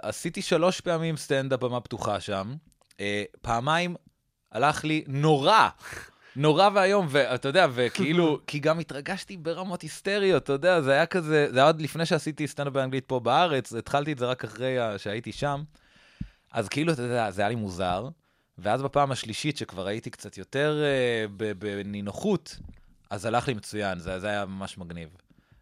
[0.02, 2.56] עשיתי שלוש פעמים סטנדאפ במה פתוחה שם.
[2.92, 2.98] אה,
[3.42, 3.96] פעמיים
[4.52, 5.70] הלך לי נורא.
[6.36, 11.48] נורא ואיום, ואתה יודע, וכאילו, כי גם התרגשתי ברמות היסטריות, אתה יודע, זה היה כזה,
[11.52, 15.32] זה היה עוד לפני שעשיתי סטנדאפ באנגלית פה בארץ, התחלתי את זה רק אחרי שהייתי
[15.32, 15.64] שם.
[16.52, 18.10] אז כאילו, אתה יודע, זה היה לי מוזר.
[18.58, 20.84] ואז בפעם השלישית, שכבר הייתי קצת יותר
[21.38, 22.58] ב- בנינוחות,
[23.10, 25.10] אז הלך לי מצוין, זה, זה היה ממש מגניב.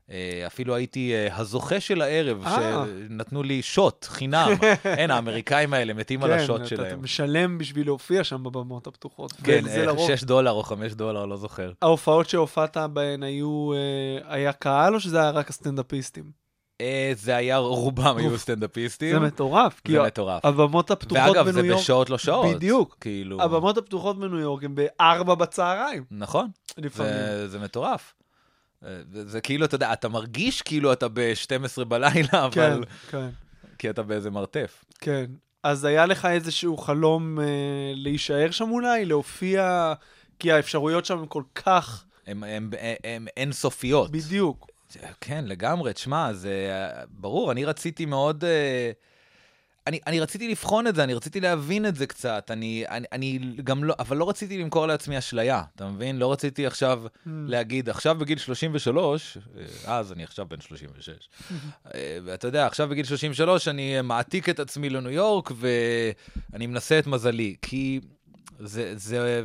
[0.09, 0.13] Uh,
[0.47, 2.85] אפילו הייתי uh, הזוכה של הערב, אה.
[2.85, 4.49] שנתנו לי שוט חינם.
[4.85, 7.01] אין, האמריקאים האלה מתים על השוט כן, אתה- שלהם.
[7.03, 9.31] משלם בשביל להופיע שם בבמות הפתוחות.
[9.43, 10.07] כן, אה, לרוב.
[10.07, 11.71] 6 דולר או 5 דולר, לא זוכר.
[11.81, 16.23] ההופעות שהופעת בהן היו, אה, היה קהל, או שזה היה רק הסטנדאפיסטים?
[16.81, 18.37] אה, זה היה, רובם היו.
[18.37, 19.13] סטנדאפיסטים.
[19.13, 20.45] זה מטורף, זה מטורף.
[20.45, 21.81] הבמות הפתוחות ואגב, זה בניו יורק...
[21.81, 22.55] בשעות לא שעות.
[22.55, 22.97] בדיוק.
[23.01, 23.41] כאילו...
[23.41, 26.47] הבמות הפתוחות בניו יורק הן בארבע בצהריים, נכון,
[26.77, 27.13] לפעמים.
[27.13, 28.13] זה, זה מטורף.
[28.85, 32.83] אה, זה, כאילו, אתה יודע, אתה מרגיש כאילו אתה ב-12 בלילה, כן, אבל...
[33.09, 33.29] כן,
[33.77, 34.85] כי אתה באיזה מרתף.
[34.99, 35.25] כן.
[35.63, 37.45] אז היה לך איזשהו חלום אה,
[37.95, 39.93] להישאר שם אולי, להופיע,
[40.39, 42.05] כי האפשרויות שם הן כל כך...
[42.27, 44.11] הן אינסופיות.
[44.11, 44.67] בדיוק.
[45.21, 45.93] כן, לגמרי.
[45.93, 48.43] תשמע, זה אה, ברור, אני רציתי מאוד...
[48.43, 48.91] אה,
[49.87, 52.51] אני, אני רציתי לבחון את זה, אני רציתי להבין את זה קצת.
[52.51, 56.17] אני, אני, אני גם לא, אבל לא רציתי למכור לעצמי אשליה, אתה מבין?
[56.19, 57.29] לא רציתי עכשיו Mm.
[57.47, 59.37] להגיד, עכשיו בגיל 33,
[59.87, 61.09] אה, אז אני עכשיו בן 36,
[61.95, 67.07] אה, ואתה יודע, עכשיו בגיל 33 אני מעתיק את עצמי לניו יורק ואני מנסה את
[67.07, 67.99] מזלי, כי
[68.59, 69.43] זה, זה,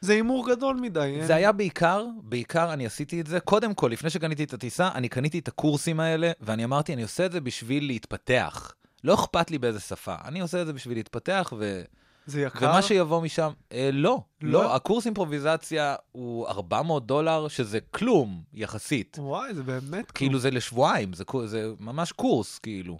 [0.00, 1.00] זה הימור גדול מדי.
[1.00, 1.26] אין?
[1.26, 5.08] זה היה בעיקר, בעיקר אני עשיתי את זה, קודם כל, לפני שקניתי את הטיסה, אני
[5.08, 8.74] קניתי את הקורסים האלה, ואני אמרתי, אני עושה את זה בשביל להתפתח.
[9.04, 11.82] לא אכפת לי באיזה שפה, אני עושה את זה בשביל להתפתח, ו...
[12.26, 12.66] זה יקר?
[12.66, 14.62] ומה שיבוא משם, אה, לא, לא?
[14.62, 19.16] לא, הקורס אימפרוביזציה הוא 400 דולר, שזה כלום, יחסית.
[19.20, 20.10] וואי, זה באמת...
[20.10, 22.98] כאילו זה לשבועיים, זה, זה ממש קורס, כאילו.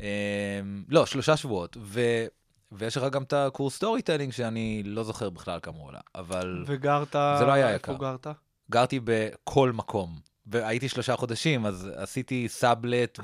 [0.00, 1.76] אה, לא, שלושה שבועות.
[1.80, 2.00] ו,
[2.72, 7.12] ויש לך גם את הקורס storytelling, שאני לא זוכר בכלל כמה הוא עולה, אבל וגרת...
[7.12, 7.92] זה לא היה יקר.
[7.92, 8.26] איפה גרת?
[8.70, 10.18] גרתי בכל מקום.
[10.46, 13.18] והייתי שלושה חודשים, אז עשיתי סאבלט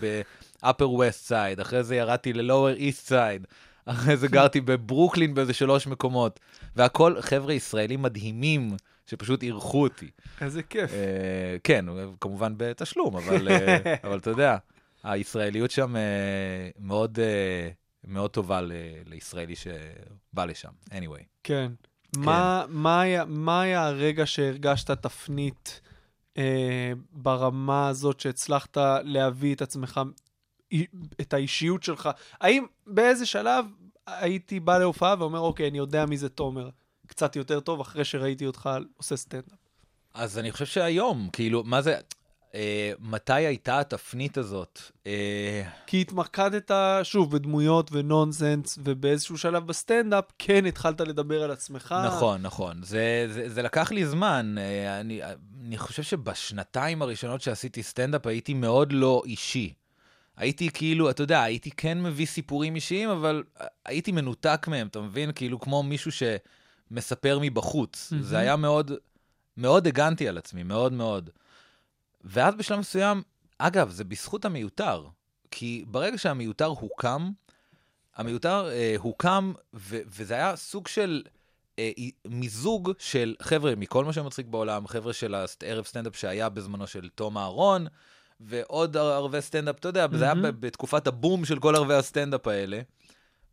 [0.62, 3.44] ב-upper west side, אחרי זה ירדתי ל-lower east side,
[3.86, 6.40] אחרי זה גרתי בברוקלין באיזה שלוש מקומות.
[6.76, 10.10] והכל חבר'ה ישראלים מדהימים, שפשוט אירחו אותי.
[10.40, 10.90] איזה כיף.
[10.92, 11.84] אה, כן,
[12.20, 14.56] כמובן בתשלום, אבל, אה, אבל אתה יודע,
[15.04, 16.02] הישראליות שם אה,
[16.78, 17.68] מאוד, אה,
[18.04, 18.72] מאוד טובה ל-
[19.06, 20.68] לישראלי שבא לשם.
[20.90, 21.22] anyway.
[21.44, 21.72] כן.
[22.16, 25.80] מה, מה, היה, מה היה הרגע שהרגשת תפנית
[26.38, 30.00] אה, ברמה הזאת שהצלחת להביא את עצמך,
[31.20, 32.08] את האישיות שלך?
[32.40, 33.64] האם באיזה שלב
[34.06, 36.68] הייתי בא להופעה ואומר, אוקיי, אני יודע מי זה תומר
[37.06, 39.58] קצת יותר טוב אחרי שראיתי אותך עושה סטנדאפ?
[40.14, 41.98] אז אני חושב שהיום, כאילו, מה זה,
[42.54, 44.80] אה, מתי הייתה התפנית הזאת?
[45.06, 46.70] אה, כי התמקדת
[47.02, 51.94] שוב בדמויות ונונסנס, ובאיזשהו שלב בסטנדאפ כן התחלת לדבר על עצמך.
[52.06, 52.82] נכון, נכון.
[52.82, 54.54] זה, זה, זה לקח לי זמן.
[54.58, 55.20] אה, אני,
[55.66, 59.72] אני חושב שבשנתיים הראשונות שעשיתי סטנדאפ הייתי מאוד לא אישי.
[60.40, 63.42] הייתי כאילו, אתה יודע, הייתי כן מביא סיפורים אישיים, אבל
[63.84, 65.32] הייתי מנותק מהם, אתה מבין?
[65.32, 68.12] כאילו כמו מישהו שמספר מבחוץ.
[68.12, 68.24] מהמם.
[68.24, 68.92] זה היה מאוד,
[69.56, 71.30] מאוד הגנתי על עצמי, מאוד מאוד.
[72.24, 73.22] ואז בשלב מסוים,
[73.58, 75.06] אגב, זה בזכות המיותר.
[75.50, 77.30] כי ברגע שהמיותר הוקם,
[78.16, 81.22] המיותר אה, הוקם, ו- וזה היה סוג של
[81.78, 81.90] אה,
[82.24, 87.38] מיזוג של חבר'ה מכל מה שמצחיק בעולם, חבר'ה של הערב סטנדאפ שהיה בזמנו של תום
[87.38, 87.86] אהרון,
[88.40, 92.80] ועוד ערבי סטנדאפ, אתה יודע, זה היה בתקופת הבום של כל ערבי הסטנדאפ האלה,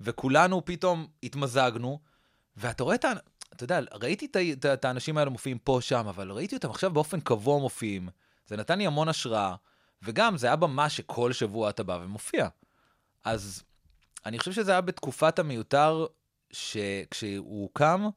[0.02, 2.00] וכולנו פתאום התמזגנו,
[2.58, 3.12] ואתה רואה את ה...
[3.54, 7.60] אתה יודע, ראיתי את האנשים האלה מופיעים פה, שם, אבל ראיתי אותם עכשיו באופן קבוע
[7.60, 8.10] מופיעים.
[8.48, 9.56] זה נתן לי המון השראה,
[10.04, 12.48] וגם זה היה במה שכל שבוע אתה בא ומופיע.
[13.26, 13.64] אז
[14.26, 16.06] אני חושב שזה היה בתקופת המיותר,
[16.52, 18.10] שכשהוא הוקם,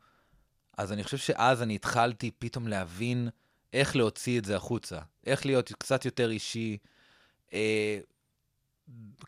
[0.78, 3.28] אז אני חושב שאז אני התחלתי פתאום להבין
[3.72, 6.78] איך להוציא את זה החוצה, איך להיות קצת יותר אישי,
[7.52, 7.98] אה,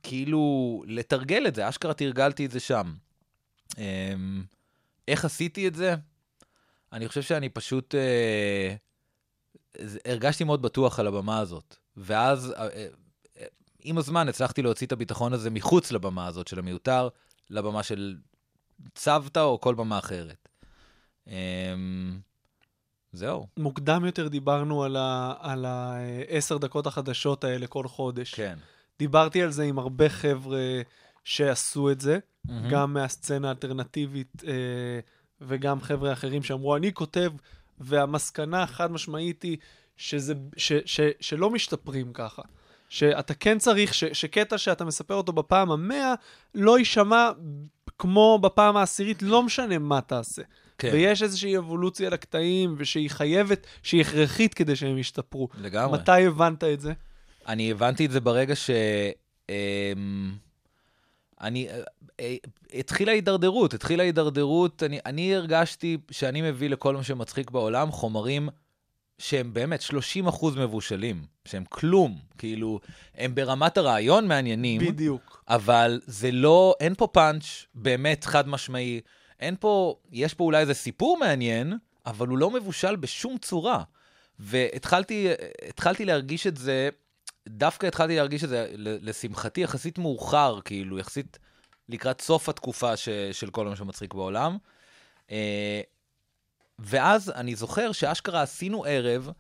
[0.03, 2.95] כאילו לתרגל את זה, אשכרה תרגלתי את זה שם.
[3.79, 4.15] אה,
[5.09, 5.95] איך עשיתי את זה?
[6.93, 8.75] אני חושב שאני פשוט אה,
[10.05, 12.87] הרגשתי מאוד בטוח על הבמה הזאת, ואז אה, אה,
[13.81, 17.09] עם הזמן הצלחתי להוציא את הביטחון הזה מחוץ לבמה הזאת של המיותר,
[17.51, 18.17] לבמה של
[18.95, 20.49] צוותא או כל במה אחרת.
[21.29, 21.75] אה,
[23.13, 24.85] זהו, מוקדם יותר דיברנו
[25.41, 28.35] על העשר דקות החדשות האלה כל חודש.
[28.35, 28.59] כן.
[28.99, 30.83] דיברתי על זה עם הרבה חבר'ה
[31.25, 32.71] שעשו את זה, מהמם.
[32.71, 34.53] גם מהסצנה האלטרנטיבית אה,
[35.41, 37.33] וגם חבר'ה אחרים שאמרו, אני כותב,
[37.81, 39.57] והמסקנה החד משמעית היא
[39.97, 42.43] שזה, ש, ש, שלא משתפרים ככה.
[42.89, 46.15] שאתה כן צריך, ש, שקטע שאתה מספר אותו בפעם המאה,
[46.55, 47.31] לא יישמע
[47.99, 50.43] כמו בפעם העשירית, לא משנה מה תעשה.
[50.83, 55.49] כן, ויש איזושהי אבולוציה לקטעים, ושהיא חייבת, שהיא הכרחית כדי שהם ישתפרו.
[55.59, 55.99] לגמרי.
[55.99, 56.93] מתי הבנת את זה?
[57.49, 58.71] אני הבנתי את זה ברגע ש...
[59.49, 60.33] אמ,
[61.41, 61.69] אני...
[61.69, 61.81] אה,
[62.21, 62.37] אה,
[62.75, 64.83] התחילה הידרדרות, התחילה הידרדרות.
[64.83, 68.49] אני, אני הרגשתי שאני מביא לכל מה שמצחיק בעולם חומרים
[69.19, 72.19] שהם באמת 30 אחוז מבושלים, שהם כלום.
[72.39, 72.81] כאילו,
[73.15, 75.45] הם ברמת הרעיון מעניינים, בדיוק.
[75.49, 79.01] אבל זה לא, אין פה פאנץ' באמת חד משמעי.
[79.43, 83.83] אין פה, יש פה אולי איזה סיפור מעניין, אבל הוא לא מבושל בשום צורה.
[84.39, 85.29] והתחלתי
[85.69, 86.89] התחלתי להרגיש את זה,
[87.49, 91.39] דווקא התחלתי להרגיש את זה, לשמחתי, יחסית מאוחר, כאילו, יחסית
[91.89, 94.57] לקראת סוף התקופה ש, של כל מה שמצחיק בעולם.
[95.31, 95.81] אה,
[96.79, 99.31] ואז אני זוכר שאשכרה עשינו ערב,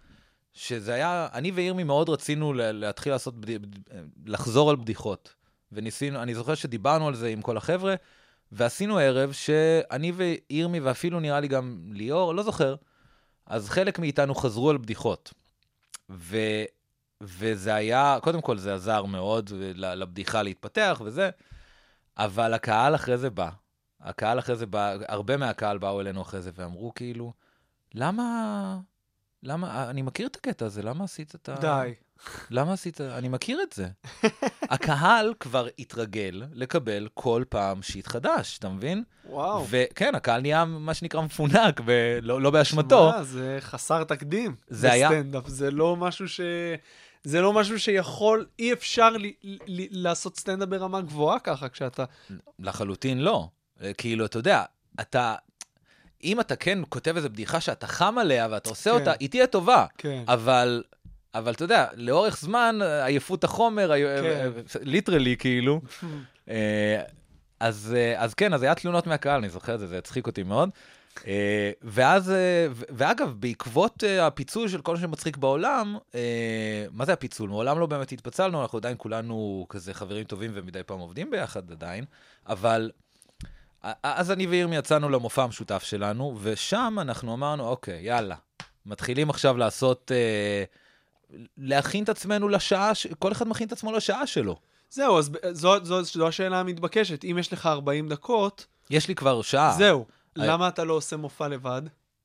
[0.55, 3.40] שזה היה, אני וירמי מאוד רצינו לה- להתחיל לעשות.
[3.40, 3.78] בד-
[4.26, 5.34] לחזור על בדיחות.
[5.72, 7.94] וניסינו, אני זוכר שדיברנו על זה עם כל החבר'ה,
[8.53, 12.74] ועשינו ערב שאני וירמי, ואפילו נראה לי גם ליאור, לא זוכר,
[13.46, 15.32] אז חלק מאיתנו חזרו על בדיחות.
[16.11, 16.36] ו...
[17.22, 21.30] וזה היה, קודם כל זה עזר מאוד לבדיחה להתפתח וזה,
[22.18, 23.50] אבל הקהל אחרי זה בא.
[24.00, 27.32] הקהל אחרי זה בא, הרבה מהקהל באו אלינו אחרי זה ואמרו כאילו,
[27.94, 28.78] למה,
[29.42, 31.55] למה, אני מכיר את הקטע הזה, למה עשית את ה...
[31.61, 31.94] די.
[32.50, 33.00] למה עשית?
[33.00, 33.88] אני מכיר את זה.
[34.74, 39.02] הקהל כבר התרגל לקבל כל פעם שיט חדש, אתה מבין?
[39.28, 39.66] וואו.
[39.70, 43.10] וכן, הקהל נהיה מה שנקרא מפונק, ולא לא באשמתו.
[43.12, 44.54] שמע, זה חסר תקדים.
[44.68, 45.48] זה היה- בסטנדאפ.
[45.48, 46.40] זה לא משהו ש...
[47.24, 49.26] זה לא משהו שיכול, אי אפשר ל...
[49.44, 49.82] ל...
[49.90, 52.04] לעשות סטנדאפ ברמה גבוהה ככה כשאתה...
[52.58, 53.48] לחלוטין לא.
[53.82, 54.64] אה, כאילו, אתה יודע,
[55.00, 55.34] אתה,
[56.24, 58.98] אם אתה כן כותב איזו בדיחה שאתה חם עליה ואתה עושה כן.
[58.98, 59.86] אותה, היא תהיה טובה.
[59.98, 60.24] כן.
[60.28, 60.82] אבל,
[61.35, 63.91] אבל אתה יודע, לאורך זמן, עייפות החומר,
[64.22, 64.51] כן.
[64.83, 65.80] ליטרלי כאילו.
[66.49, 67.03] אה,
[67.61, 70.43] אז, אה, אז כן, אז היה תלונות מהקהל, אני זוכר את זה, זה הצחיק אותי
[70.43, 70.70] מאוד.
[71.26, 77.12] אה, ואז, אה, ואגב, בעקבות אה, הפיצול של כל מה שמצחיק בעולם, אה, מה זה
[77.12, 77.49] הפיצול?
[77.49, 82.05] מעולם לא באמת התפצלנו, אנחנו עדיין כולנו כזה חברים טובים ומדי פעם עובדים ביחד עדיין,
[82.47, 82.91] אבל
[84.03, 88.37] אז אני וירמי יצאנו למופע המשותף שלנו, ושם אנחנו אמרנו, אוקיי, יאללה,
[88.87, 90.64] מתחילים עכשיו לעשות, אה,
[91.57, 94.57] להכין את עצמנו לשעה, ש- כל אחד מכין את עצמו לשעה שלו.
[94.91, 97.24] זהו, אז ב- זו, זו, זו השאלה המתבקשת.
[97.24, 99.74] אם יש לך 40 דקות, יש לי כבר שעה.
[99.78, 100.05] זהו.
[100.39, 100.47] אה.
[100.47, 101.83] למה אתה לא עושה מופע לבד?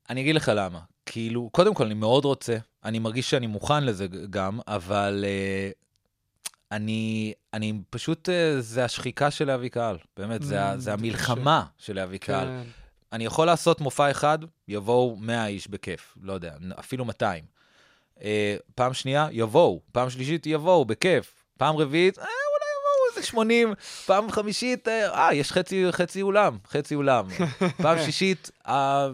[0.10, 0.80] אני אגיד לך למה.
[1.06, 5.74] כאילו, קודם כל, אני מאוד רוצה, אני מרגיש שאני מוכן לזה גם, אבל uh,
[6.72, 9.98] אני, אני פשוט, uh, זה השחיקה של להביא קהל.
[10.18, 12.48] באמת, Mm, זה זה המלחמה של להביא קהל.
[12.48, 12.64] כן.
[13.14, 17.44] אני יכול לעשות מופע אחד, יבואו 100 איש בכיף, לא יודע, אפילו 200.
[18.20, 18.24] Uh,
[18.76, 19.82] פעם שנייה, יבואו.
[19.92, 21.34] פעם שלישית, יבואו, בכיף.
[21.58, 23.74] פעם רביעית, אה, אולי יבואו איזה 80.
[24.06, 27.28] פעם חמישית, אה, אה, יש חצי, חצי אולם, חצי אולם.
[27.84, 29.10] פעם שישית, אה,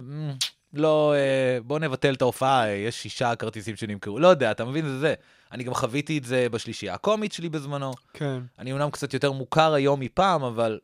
[0.74, 4.20] לא, אה, בוא נבטל את ההופעה, אה, יש שישה כרטיסים שנמכרו.
[4.20, 4.86] לא יודע, אתה מבין?
[4.86, 5.14] זה זה.
[5.52, 7.92] אני גם חוויתי את זה בשלישייה הקומית שלי בזמנו.
[8.14, 8.40] כן.
[8.60, 10.80] אני אומנם קצת יותר מוכר היום מפעם, אבל...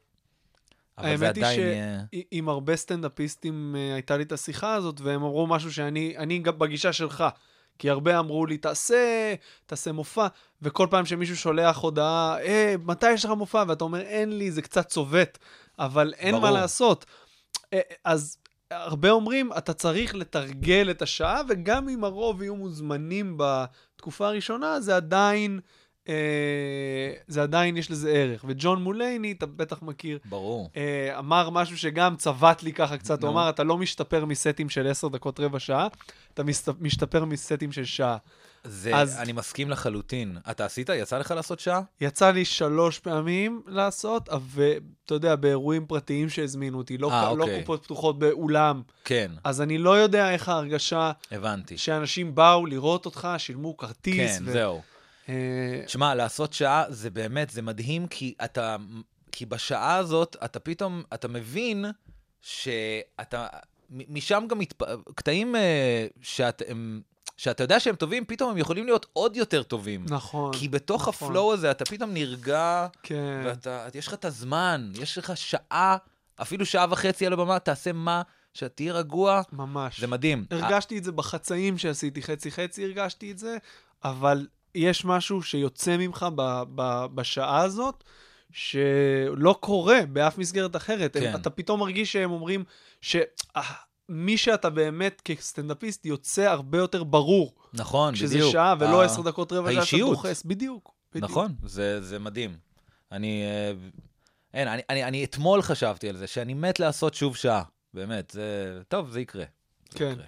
[0.98, 1.60] אבל זה האמת היא עדיין.
[2.34, 6.60] שעם הרבה סטנדאפיסטים אה, הייתה לי את השיחה הזאת, והם אמרו משהו שאני אני גם
[6.60, 7.24] בגישה שלך.
[7.80, 9.34] כי הרבה אמרו לי, תעשה,
[9.66, 10.28] תעשה מופע,
[10.62, 13.64] וכל פעם שמישהו שולח הודעה, אה, מתי יש לך מופע?
[13.68, 15.38] ואתה אומר, אין לי, זה קצת צובט,
[15.80, 16.44] אבל אין ברור.
[16.44, 17.06] מה לעשות.
[17.74, 18.38] אה, אז
[18.72, 24.96] הרבה אומרים, אתה צריך לתרגל את השעה, וגם אם הרוב יהיו מוזמנים בתקופה הראשונה, זה
[24.96, 25.60] עדיין,
[26.10, 26.14] אה,
[27.28, 28.46] זה עדיין יש לזה ערך.
[28.48, 30.70] וג'ון מולייני, אתה בטח מכיר, ברור.
[30.78, 33.30] אה, אמר משהו שגם צבט לי ככה קצת, הוא.
[33.32, 35.88] אמר, אתה לא משתפר מסטים של עשר דקות רבע שעה,
[36.34, 36.44] אתה
[36.80, 38.18] משתפר מסטים של שעה.
[38.64, 40.38] זה, אז- אני מסכים לחלוטין.
[40.52, 40.90] אתה עשית?
[40.90, 41.82] יצא לך לעשות שעה?
[42.02, 47.44] יצא לי שלוש פעמים לעשות, ואתה יודע, באירועים פרטיים שהזמינו אותי, לא, אה, ק- לא
[47.44, 47.60] אוקיי.
[47.60, 48.82] קופות פתוחות באולם.
[49.06, 51.78] כן, אז אני לא יודע איך ההרגשה הבנתי.
[51.78, 54.38] שאנשים באו לראות אותך, שילמו כרטיס.
[54.38, 54.82] כן, ו- זהו.
[55.30, 58.76] אה, תשמע, לעשות שעה זה באמת, זה מדהים, כי אתה,
[59.32, 61.86] כי בשעה הזאת אתה פתאום, אתה מבין
[62.42, 63.48] שאתה,
[63.90, 64.86] משם גם מתפ...
[65.16, 67.02] קטעים אה, שאת, הם,
[67.38, 70.06] שאתה יודע שהם טובים, פתאום הם יכולים להיות עוד יותר טובים.
[70.10, 70.54] נכון.
[70.54, 71.28] כי בתוך נכון.
[71.28, 73.42] הפלואו הזה אתה פתאום נרגע, כן.
[73.46, 75.98] ואתה, יש לך את הזמן, יש לך שעה,
[76.42, 78.22] אפילו שעה וחצי על הבמה, תעשה מה,
[78.54, 80.00] שתהיה רגוע, ממש.
[80.00, 80.46] זה מדהים.
[80.52, 83.58] הרגשתי את זה בחצאים שעשיתי, חצי-חצי הרגשתי את זה,
[84.04, 88.04] אבל יש משהו שיוצא ממך ב- ב- בשעה הזאת,
[88.52, 91.18] שלא קורה באף מסגרת אחרת.
[91.18, 91.36] כן.
[91.36, 92.64] אתה פתאום מרגיש שהם אומרים
[93.02, 97.56] שמי שאתה באמת כסטנדאפיסט יוצא הרבה יותר ברור.
[97.74, 98.52] נכון, כשזה בדיוק.
[98.52, 100.04] שעה ולא עשר דקות רבע שעה שאתה.
[100.04, 100.44] דוחס.
[100.44, 100.94] בדיוק.
[101.14, 101.32] בדיוק.
[101.32, 102.58] נכון, זה, זה מדהים.
[103.12, 103.72] אני, אה,
[104.54, 107.64] אין, אני, אני, אני אתמול חשבתי על זה, שאני מת לעשות שוב שעה.
[107.94, 109.46] באמת, זה, טוב, זה יקרה.
[109.92, 110.12] זה כן.
[110.12, 110.26] יקרה.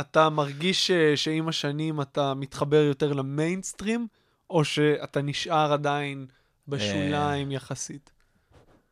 [0.00, 0.90] אתה מרגיש ש-
[1.24, 4.06] שעם השנים אתה מתחבר יותר למיינסטרים,
[4.50, 6.26] או שאתה נשאר עדיין
[6.68, 8.10] בשוליים יחסית?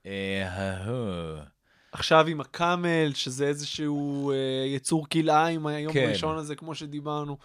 [0.06, 1.42] אה.
[1.92, 6.04] עכשיו עם הקאמל, שזה איזשהו אה, יצור כלאיים היום כן.
[6.08, 7.38] הראשון הזה, כמו שדיברנו.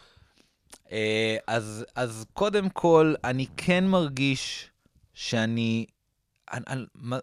[0.92, 4.70] אה, אז, אז קודם כל, אני כן מרגיש
[5.14, 5.86] שאני...
[6.54, 7.18] אני, אני, מה,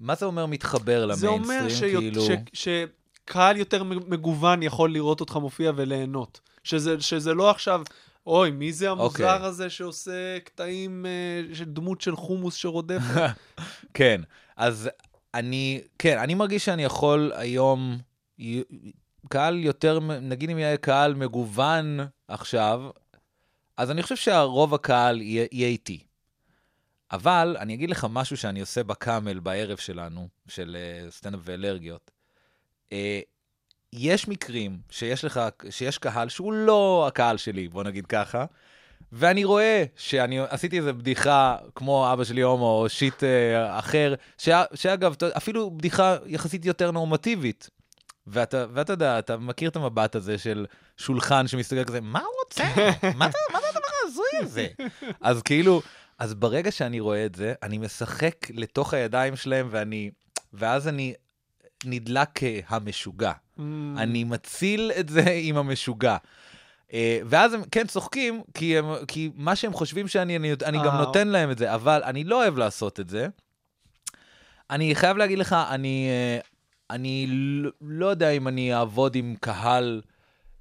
[0.00, 1.60] מה זה אומר מתחבר זה למיינסטרים?
[1.60, 2.22] אומר שיו- כאילו...
[2.52, 2.68] ש-
[3.28, 6.40] שקהל יותר מגוון יכול לראות אותך מופיע וליהנות.
[6.64, 7.82] שזה, שזה לא עכשיו,
[8.26, 9.46] אוי, מי זה המוזר אוקיי.
[9.46, 13.02] הזה שעושה קטעים אה, של דמות של חומוס שרודף?
[13.94, 14.20] כן,
[14.56, 14.90] אז
[15.34, 17.98] אני, כן, אני מרגיש שאני יכול היום,
[19.28, 22.82] קהל יותר, נגיד אם יהיה קהל מגוון עכשיו,
[23.76, 26.04] אז אני חושב שהרוב הקהל יהיה, יהיה איתי.
[27.12, 32.10] אבל אני אגיד לך משהו שאני עושה בקאמל בערב שלנו, של uh, סטנדאפ ואלרגיות.
[32.94, 33.24] Uh,
[33.92, 35.40] יש מקרים שיש לך,
[35.70, 38.44] שיש קהל שהוא לא הקהל שלי, בוא נגיד ככה,
[39.12, 44.48] ואני רואה שאני עשיתי איזה בדיחה כמו אבא שלי הומו או שיט אה, אחר, ש,
[44.74, 47.70] שאגב, אתה- אפילו בדיחה יחסית יותר נורמטיבית.
[48.26, 50.66] ואתה, ואתה יודע, אתה מכיר את המבט הזה של
[50.96, 52.64] שולחן שמסתכל כזה, מה הוא רוצה?
[53.14, 54.66] מה זה מה זה הדבר ההזוי הזה?
[55.20, 55.82] אז כאילו,
[56.18, 60.10] אז ברגע שאני רואה את זה, אני משחק לתוך הידיים שלהם, ואני,
[60.52, 61.14] ואז אני
[61.86, 63.32] נדלק כהמשוגע.
[63.32, 63.60] Mm,
[63.96, 66.16] אני מציל את זה עם המשוגע.
[66.92, 70.94] אה, ואז הם כן צוחקים, כי, הם, כי מה שהם חושבים שאני, אני, אני גם
[70.94, 70.98] אה.
[70.98, 73.28] נותן להם את זה, אבל אני לא אוהב לעשות את זה.
[74.70, 76.38] אני חייב להגיד לך, אני, אה,
[76.90, 80.02] אני לא, לא יודע אם אני אעבוד עם קהל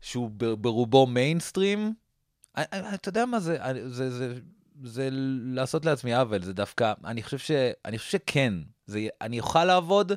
[0.01, 1.93] שהוא ברובו מיינסטרים.
[2.59, 3.57] אתה יודע מה זה,
[3.87, 4.35] זה, זה,
[4.83, 5.09] זה
[5.43, 7.51] לעשות לעצמי עוול, זה דווקא, אני חושב, ש,
[7.85, 8.53] אני חושב שכן,
[8.85, 10.11] זה, אני אוכל לעבוד,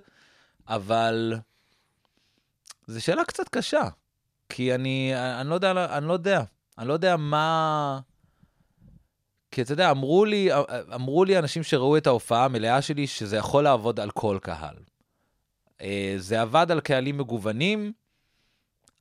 [0.68, 1.34] אבל
[2.86, 3.88] זו שאלה קצת קשה,
[4.48, 6.42] כי אני, אני לא יודע, אני לא יודע,
[6.78, 8.00] אני לא יודע מה...
[9.50, 10.48] כי אתה יודע, אמרו לי,
[10.94, 14.76] אמרו לי אנשים שראו את ההופעה המלאה שלי, שזה יכול לעבוד על כל קהל.
[15.80, 17.92] אה, זה עבד על קהלים מגוונים,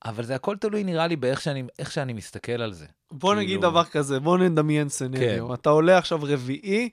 [0.05, 2.86] אבל זה הכל תלוי נראה לי באיך שאני, שאני מסתכל על זה.
[3.11, 5.47] בוא כאילו- נגיד דבר כזה, בוא נדמיין סנריו.
[5.47, 5.53] כן.
[5.53, 6.89] אתה עולה עכשיו רביעי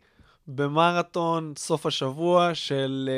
[0.46, 3.10] במרתון סוף השבוע של...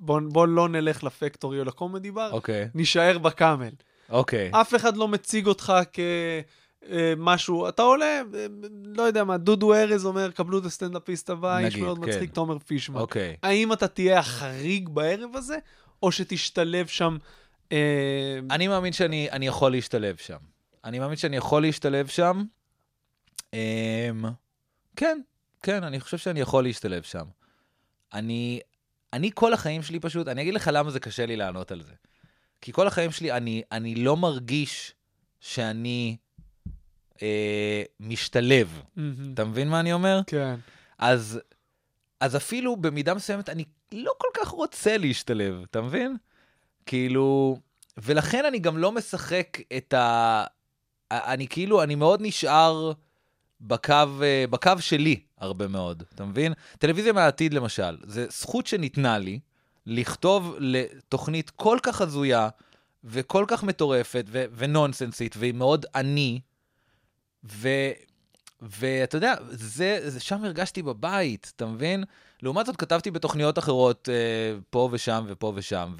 [0.00, 3.70] אה, בוא, בוא לא נלך לפקטורי או לקומדי בר, אוקיי, נישאר בקאמל.
[4.10, 4.50] אוקיי.
[4.52, 5.72] אף אחד לא מציג אותך
[6.86, 8.46] כמשהו, אתה עולה, אה,
[8.84, 12.10] לא יודע מה, דודו ארז אומר, קבלו את הסטנדאפיסט הבא, איש נגיד, מאוד כן.
[12.10, 13.00] מצחיק, תומר פישמן.
[13.00, 13.36] אוקיי.
[13.42, 15.58] האם אתה תהיה החריג בערב הזה,
[16.02, 17.16] או שתשתלב שם...
[17.72, 20.38] אה, אני מאמין שאני אני יכול להשתלב שם.
[20.84, 22.44] אני מאמין שאני יכול להשתלב שם.
[23.54, 24.24] אמ,
[24.96, 25.20] כן,
[25.62, 27.24] כן, אני חושב שאני יכול להשתלב שם.
[28.12, 28.60] אני,
[29.14, 31.92] אני כל החיים שלי פשוט, אני אגיד לך למה זה קשה לי לענות על זה.
[32.60, 34.92] כי כל החיים שלי, אני, אני לא מרגיש
[35.40, 36.16] שאני
[37.22, 38.82] אה, משתלב.
[38.96, 39.32] מהמם.
[39.34, 40.20] אתה מבין מה אני אומר?
[40.26, 40.54] כן.
[40.98, 41.40] אז,
[42.20, 46.16] אז אפילו במידה מסוימת אני לא כל כך רוצה להשתלב, אתה מבין?
[46.86, 47.58] כאילו,
[47.96, 50.44] ולכן אני גם לא משחק את ה...
[51.10, 52.92] אני כאילו, אני מאוד נשאר
[53.60, 56.52] בקו, אה, בקו שלי הרבה מאוד, אתה מבין?
[56.78, 59.40] טלוויזיה מהעתיד למשל, זה זכות שניתנה לי
[59.86, 62.48] לכתוב לתוכנית כל כך הזויה
[63.04, 66.40] וכל כך מטורפת ו- ונונסנסית, והיא מאוד עני,
[67.52, 67.68] ו...
[68.62, 72.04] ואתה יודע, זה, זה שם הרגשתי בבית, אתה מבין?
[72.42, 75.94] לעומת זאת, כתבתי בתוכניות אחרות אה, פה ושם ופה ושם,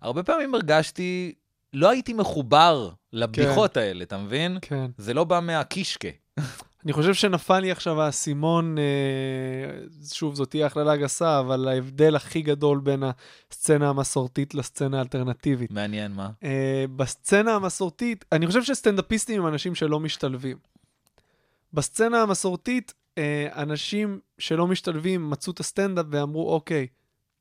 [0.00, 1.34] והרבה פעמים הרגשתי,
[1.72, 3.80] לא הייתי מחובר לבדיחות כן.
[3.80, 4.58] האלה, אתה מבין?
[4.62, 4.90] כן.
[4.98, 6.08] זה לא בא מהקישקה.
[6.86, 8.82] אני חושב שנפל לי עכשיו האסימון, אה,
[10.12, 13.02] שוב, זאת תהיה הכללה גסה, אבל ההבדל הכי גדול בין
[13.50, 15.70] הסצנה המסורתית לסצנה האלטרנטיבית.
[15.70, 16.30] מעניין מה.
[16.44, 20.56] אה, בסצנה המסורתית, אני חושב שסטנדאפיסטים הם אנשים שלא משתלבים.
[21.72, 26.86] בסצנה המסורתית, אה, אנשים שלא משתלבים מצאו את הסטנדאפ ואמרו, אוקיי,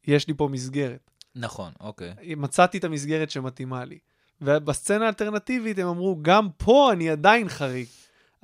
[0.07, 1.11] יש לי פה מסגרת.
[1.35, 2.13] נכון, אוקיי.
[2.37, 3.99] מצאתי את המסגרת שמתאימה לי.
[4.41, 7.87] ובסצנה האלטרנטיבית הם אמרו, גם פה אני עדיין חריג.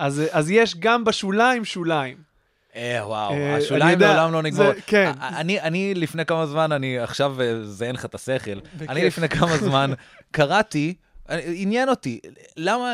[0.01, 2.17] אז, אז יש גם בשוליים שוליים.
[2.75, 4.65] אה, וואו, אה, השוליים יודע, לעולם לא נגמור.
[4.73, 5.11] זה- כן.
[5.19, 8.59] א- אני, אני לפני כמה זמן, אני עכשיו אה, זיין לך את השכל.
[8.89, 9.91] אני לפני כמה זמן
[10.31, 10.93] קראתי,
[11.29, 12.19] אה, עניין אותי,
[12.57, 12.93] למה,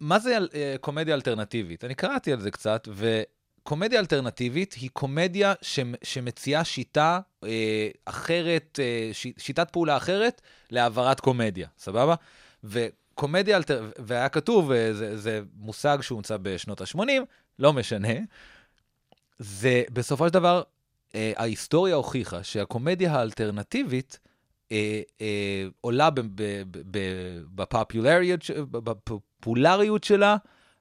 [0.00, 1.84] מה זה אה, קומדיה אלטרנטיבית?
[1.84, 7.48] אני קראתי על זה קצת, וקומדיה אלטרנטיבית היא קומדיה ש, שמציעה שיטה אה,
[8.04, 10.40] אחרת, אה, ש, שיטת פעולה אחרת
[10.70, 12.14] להעברת קומדיה, סבבה?
[13.18, 13.90] וקומדיה אלטר...
[13.98, 17.00] והיה כתוב, אה, זה, זה מושג שהומצא בשנות ה-80,
[17.58, 18.14] לא משנה,
[19.38, 20.62] זה בסופו של דבר,
[21.14, 24.18] אה, ההיסטוריה הוכיחה שהקומדיה האלטרנטיבית
[24.72, 26.08] אה, אה, עולה
[28.74, 30.36] בפופולריות שלה,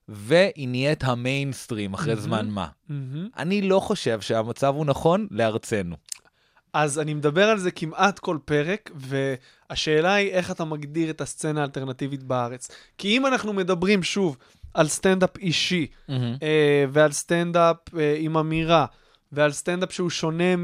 [0.07, 2.25] והיא נהיית המיינסטרים אחרי מהמם.
[2.25, 2.67] זמן מה.
[2.89, 3.29] מהמם.
[3.38, 5.95] אני לא חושב שהמצב הוא נכון לארצנו.
[6.74, 11.61] אז אני מדבר על זה כמעט כל פרק, והשאלה היא איך אתה מגדיר את הסצנה
[11.61, 12.72] האלטרנטיבית בארץ.
[12.97, 14.38] כי אם אנחנו מדברים שוב
[14.74, 18.86] על סטנדאפ אישי, אה, ועל סטנדאפ אה, עם אמירה,
[19.32, 20.55] ועל סטנדאפ שהוא שונה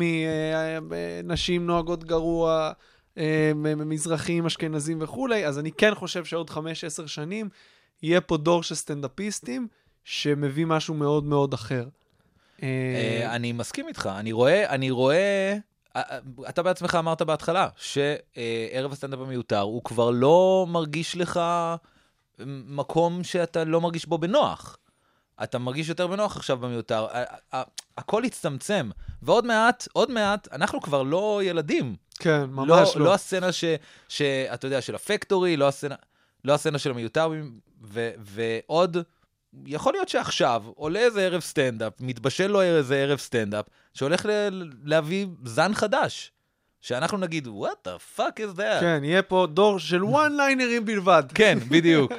[0.81, 2.71] מנשים נוהגות גרוע,
[3.17, 6.57] אה, מזרחים, אשכנזים וכולי, אז אני כן חושב שעוד 5-10
[7.07, 7.49] שנים
[8.03, 9.67] יהיה פה דור של סטנדאפיסטים
[10.03, 11.87] שמביא משהו מאוד מאוד אחר.
[12.63, 15.57] אה, אה, אני מסכים איתך, אני רואה, אני רואה, אה, אה,
[16.49, 21.39] אתה בעצמך אמרת בהתחלה, שערב הסטנדאפ המיותר, הוא כבר לא מרגיש לך
[22.67, 24.77] מקום שאתה לא מרגיש בו בנוח.
[25.43, 27.07] אתה מרגיש יותר בנוח עכשיו במיותר.
[27.97, 28.89] הכל הצטמצם,
[29.21, 31.95] ועוד מעט, עוד מעט, אנחנו כבר לא ילדים.
[32.19, 33.05] כן, ממש לא.
[33.05, 33.63] לא הסצנה ש,
[34.09, 35.95] שאתה יודע, של הפקטורי, לא הסצנה,
[36.45, 37.31] לא הסצנה של המיותר,
[37.83, 38.97] ו, ועוד,
[39.65, 44.49] יכול להיות שעכשיו עולה איזה ערב סטנדאפ, מתבשל לו איזה ערב סטנדאפ, שהולך ל,
[44.83, 46.31] להביא זן חדש.
[46.81, 48.81] שאנחנו נגיד, what the fuck is that?
[48.81, 51.23] כן, יהיה פה דור של וואן ליינרים בלבד.
[51.35, 52.11] כן, בדיוק.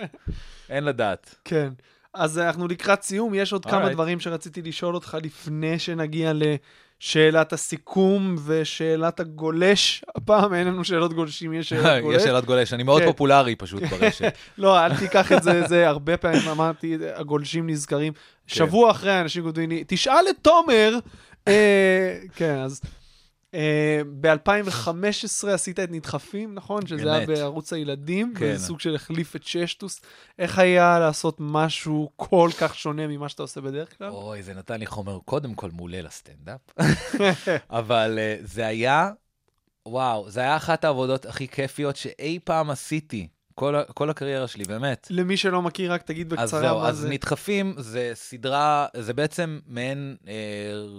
[0.69, 1.35] אין לדעת.
[1.45, 1.73] כן.
[2.15, 3.93] אז אנחנו לקראת סיום, יש עוד כמה Alright.
[3.93, 6.33] דברים שרציתי לשאול אותך לפני שנגיע
[7.05, 10.05] לשאלת הסיכום ושאלת הגולש.
[10.17, 12.17] הפעם אין לנו שאלות גולשים, יש שאלות גולש.
[12.17, 13.07] יש שאלת גולש, אני מאוד כן.
[13.07, 14.35] פופולרי פשוט ברשת.
[14.59, 18.13] לא, אל תיקח את זה, זה הרבה פעמים אמרתי, הגולשים נזכרים.
[18.47, 20.99] שבוע אחרי אנשים כותבים לי, תשאל את תומר.
[21.49, 22.81] אה, כן, אז
[24.21, 26.87] ב-2015 עשית את נדחפים, נכון?
[26.87, 27.27] שזה היה.
[27.27, 28.59] בערוץ הילדים, כן.
[28.59, 30.01] סוג של החליף את ששטוס.
[30.39, 34.09] איך היה לעשות משהו כל כך שונה ממה שאתה עושה בדרך כלל?
[34.09, 36.61] אוי, זה נתן לי חומר קודם כל מעולה לסטנדאפ.
[37.71, 39.11] אבל אה, זה היה,
[39.89, 45.07] וואו, זה היה אחת העבודות הכי כיפיות שאי פעם עשיתי, כל, כל הקריירה שלי, באמת.
[45.11, 47.09] למי שלא מכיר, רק תגיד בקצרה אז זהו, מה אז זה.
[47.09, 50.33] נדחפים זה סדרה, זה בעצם מעין אה,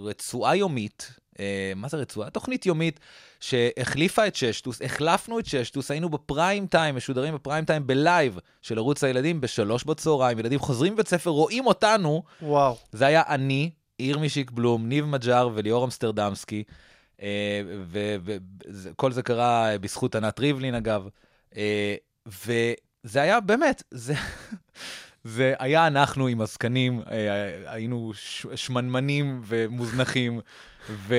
[0.04, 1.10] רצועה יומית.
[1.40, 2.30] אה, מה זה רצועה?
[2.30, 3.00] תוכנית יומית
[3.40, 9.04] שהחליפה את ששטוס, החלפנו את ששטוס, היינו בפריים טיים, משודרים בפריים טיים בלייב של ערוץ
[9.04, 12.76] הילדים בשלוש בצהריים, ילדים חוזרים מבית ספר, רואים אותנו, וואו.
[12.92, 16.62] זה היה אני, ירמי שיק בלום, ניב מג'אר וליאור אמסטרדמסקי,
[17.22, 21.08] אה, וכל זה קרה בזכות ענת ריבלין אגב,
[21.56, 21.94] אה,
[22.26, 24.14] וזה היה באמת, זה,
[25.24, 28.12] זה היה אנחנו עם הזקנים, אה, היינו
[28.54, 30.40] שמנמנים ומוזנחים,
[30.90, 31.14] ו...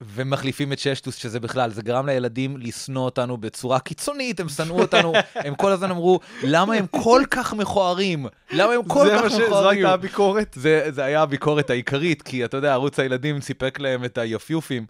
[0.00, 5.12] ומחליפים את ששטוס, שזה בכלל, זה גרם לילדים לשנוא אותנו בצורה קיצונית, הם שנאו אותנו,
[5.34, 8.26] הם כל הזמן אמרו, למה הם כל כך מכוערים?
[8.50, 9.50] למה הם כל כך ש- מכוערים?
[9.50, 10.56] זו הייתה הביקורת?
[10.60, 14.86] זה, זה היה הביקורת העיקרית, כי אתה יודע, ערוץ הילדים סיפק להם את היפיופים,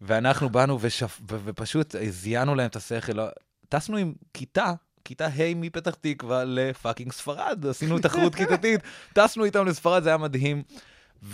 [0.00, 1.20] ואנחנו באנו ושפ...
[1.44, 3.20] ופשוט זיינו להם את השכל.
[3.72, 4.72] טסנו עם כיתה,
[5.04, 8.80] כיתה ה' מפתח תקווה לפאקינג ספרד, עשינו תחרות כיתתית,
[9.12, 10.62] טסנו איתם לספרד, זה היה מדהים.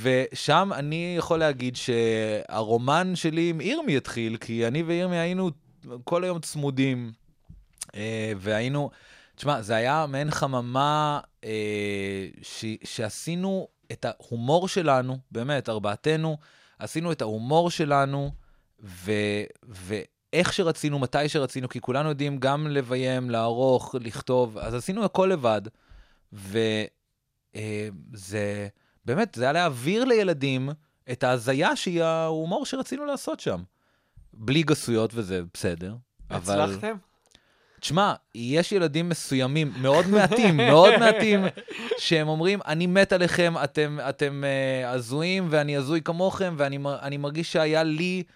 [0.02, 5.50] ושם אני יכול להגיד שהרומן שלי עם ירמי התחיל, כי אני וירמי היינו
[6.04, 7.12] כל היום צמודים,
[7.94, 8.90] אה, והיינו,
[9.36, 16.36] תשמע, זה היה מעין חממה אה, ש, שעשינו את ההומור שלנו, באמת, ארבעתנו,
[16.78, 18.30] עשינו את ההומור שלנו,
[18.82, 19.12] ו,
[20.32, 25.62] ואיך שרצינו, מתי שרצינו, כי כולנו יודעים גם לביים, לערוך, לכתוב, אז עשינו הכל לבד,
[26.32, 26.86] וזה,
[29.04, 30.68] באמת, זה היה להעביר לילדים
[31.12, 33.62] את ההזיה שהיא ההומור שרצינו לעשות שם.
[34.32, 35.94] בלי גסויות וזה בסדר.
[36.30, 36.60] אבל...
[36.60, 36.94] הצלחתם?
[37.80, 41.44] תשמע, יש ילדים מסוימים, מאוד מעטים, מאוד מעטים,
[41.98, 47.16] שהם אומרים, אני מת עליכם, אתם, אתם אה, הזויים ואני הזוי כמוכם, ואני מר- אני
[47.16, 48.32] מרגיש שהיה לי, אה,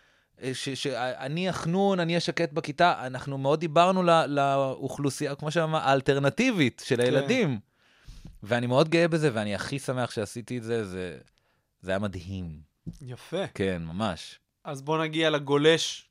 [0.53, 3.07] שאני החנון, אני השקט בכיתה.
[3.07, 7.59] אנחנו מאוד דיברנו ל- לאוכלוסייה, כמו שאמר, האלטרנטיבית של הילדים.
[8.43, 11.19] ואני מאוד גאה בזה, ואני הכי שמח שעשיתי את זה, זה,
[11.81, 12.61] זה היה מדהים.
[13.03, 13.47] יפה.
[13.55, 14.39] כן, ממש.
[14.65, 16.09] אז בוא נגיע לגולש,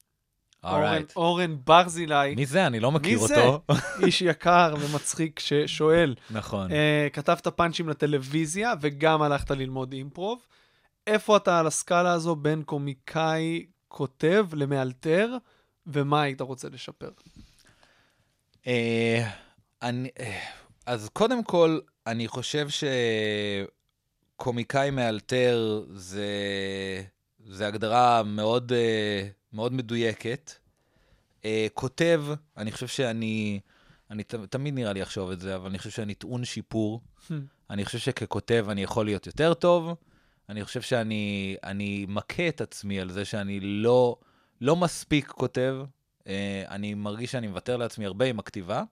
[0.64, 1.14] אורן- אורייט.
[1.16, 2.68] אורן ברזילי, מי זה?
[2.68, 3.44] אני לא מכיר מי זה?
[3.46, 3.74] אותו.
[4.06, 6.16] איש יקר ומצחיק ששואל.
[6.32, 6.72] נכון.
[6.72, 10.46] אה, כתבת פאנצ'ים לטלוויזיה וגם הלכת ללמוד אימפרוב.
[11.08, 15.38] איפה אתה על הסקאלה הזו בין קומיקאי כותב למאלתר,
[15.88, 17.10] ומה היית רוצה לשפר?
[18.68, 19.30] אה,
[19.82, 20.40] אני, אה,
[20.86, 22.68] אז קודם כל, אני חושב
[24.38, 26.28] שקומיקאי מאלתר זה,
[27.46, 30.52] זה הגדרה מאוד, אה, מאוד מדויקת.
[31.74, 32.24] כותב,
[32.58, 33.60] אני חושב שאני,
[34.12, 37.02] אני ת- תמיד נראה לי לחשוב את זה, אבל אני חושב שאני טעון שיפור.
[37.70, 39.94] אני חושב שככותב אני יכול להיות יותר טוב.
[40.52, 44.16] אני חושב שאני אני מכה את עצמי על זה שאני לא,
[44.62, 45.78] לא מספיק כותב.
[46.28, 48.84] אה, אני מרגיש שאני מוותר לעצמי הרבה עם הכתיבה.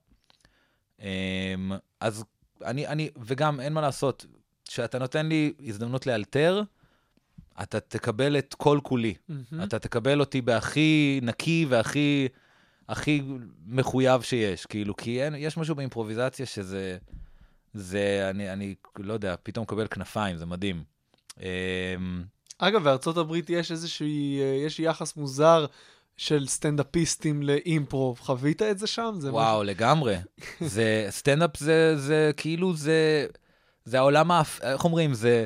[1.02, 1.56] אה,
[2.00, 2.24] אז
[2.66, 4.26] אני, אני, וגם אין מה לעשות,
[4.68, 6.62] כשאתה נותן לי הזדמנות לאלתר,
[7.62, 9.14] אתה תקבל את כל כולי.
[9.30, 9.64] מהמם.
[9.64, 12.28] אתה תקבל אותי בהכי נקי והכי
[12.90, 13.22] הכי
[13.68, 16.98] מחויב שיש, כאילו, כי אין, יש משהו באימפרוביזציה שזה,
[17.74, 20.84] זה, אני, אני לא יודע, פתאום מקבל כנפיים, זה מדהים.
[21.40, 22.24] אמ,
[22.60, 25.66] אגב, בארצות הברית יש איזושהי, אה, יש יחס מוזר
[26.18, 28.20] של סטנדאפיסטים ל improv.
[28.20, 29.16] חווית את זה שם?
[29.18, 30.16] זה וואו, לגמרי.
[30.62, 33.26] זה, סטנדאפ זה, זה כאילו, זה,
[33.86, 34.62] זה העולם האפ...
[34.62, 35.46] איך אומרים, זה...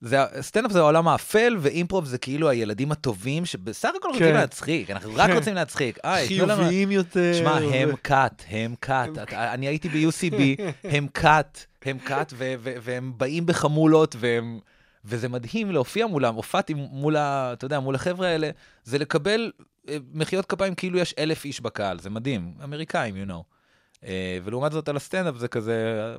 [0.00, 4.34] זה, סטנדאפ זה העולם האפל, ו improv זה כאילו הילדים הטובים, שבסך הכל רוצים כן.
[4.34, 5.36] להצחיק, אנחנו רק כן.
[5.36, 5.98] רוצים להצחיק.
[6.04, 6.56] איי, תנו לנו...
[6.56, 7.32] חיוביים יותר.
[7.34, 9.18] שמע, ו- הם כת, הם כת.
[9.32, 10.62] אני הייתי ב-UCB,
[10.94, 12.32] הם כת, הם כת,
[12.82, 14.58] והם באים בחמולות, והם...
[15.04, 18.50] וזה מדהים להופיע מולם, הופעתי מול, אתה יודע, מול החבר'ה האלה,
[18.84, 19.52] זה לקבל
[19.88, 23.53] אה, מחיאות כפיים כאילו יש אלף איש בקהל, זה מדהים, אמריקאים, you know.
[24.04, 25.74] אה, ולעומת זאת על הסטנדאפ זה כזה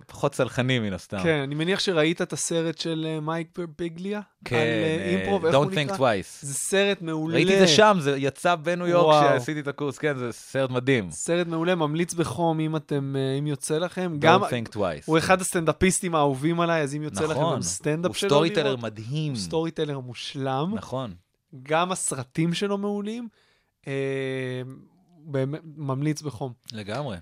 [0.08, 1.18] פחות סלחני מן הסתם.
[1.24, 4.22] כן, אני מניח שראית את הסרט של אה, מייק בירביגליה?
[4.46, 5.98] כן, על אה, improv, איך הוא Don't think נקרא?
[5.98, 6.28] twice.
[6.42, 7.36] זה סרט מעולה.
[7.36, 9.26] ראיתי את זה שם, זה יצא בניו יורק.
[9.26, 11.12] כשעשיתי את הקורס, כן, זה סרט מדהים.
[11.12, 14.16] סרט מעולה, ממליץ בחום אם אתם, אם יוצא לכם.
[14.20, 15.04] גם, Don't think twice.
[15.06, 18.76] הוא אחד הסטנדאפיסטים האהובים עליי, אז אם יוצא לכם נכון, גם סטנדאפ הוא שלו storyteller
[18.76, 19.32] מדהים.
[19.32, 20.72] הוא storyteller מושלם.
[20.76, 21.14] נכון.
[21.64, 23.28] גם הסרטים שלו מעולים.
[23.88, 23.94] אה,
[25.26, 26.54] באמת, ממליץ בחום.
[26.74, 27.18] לגמרי.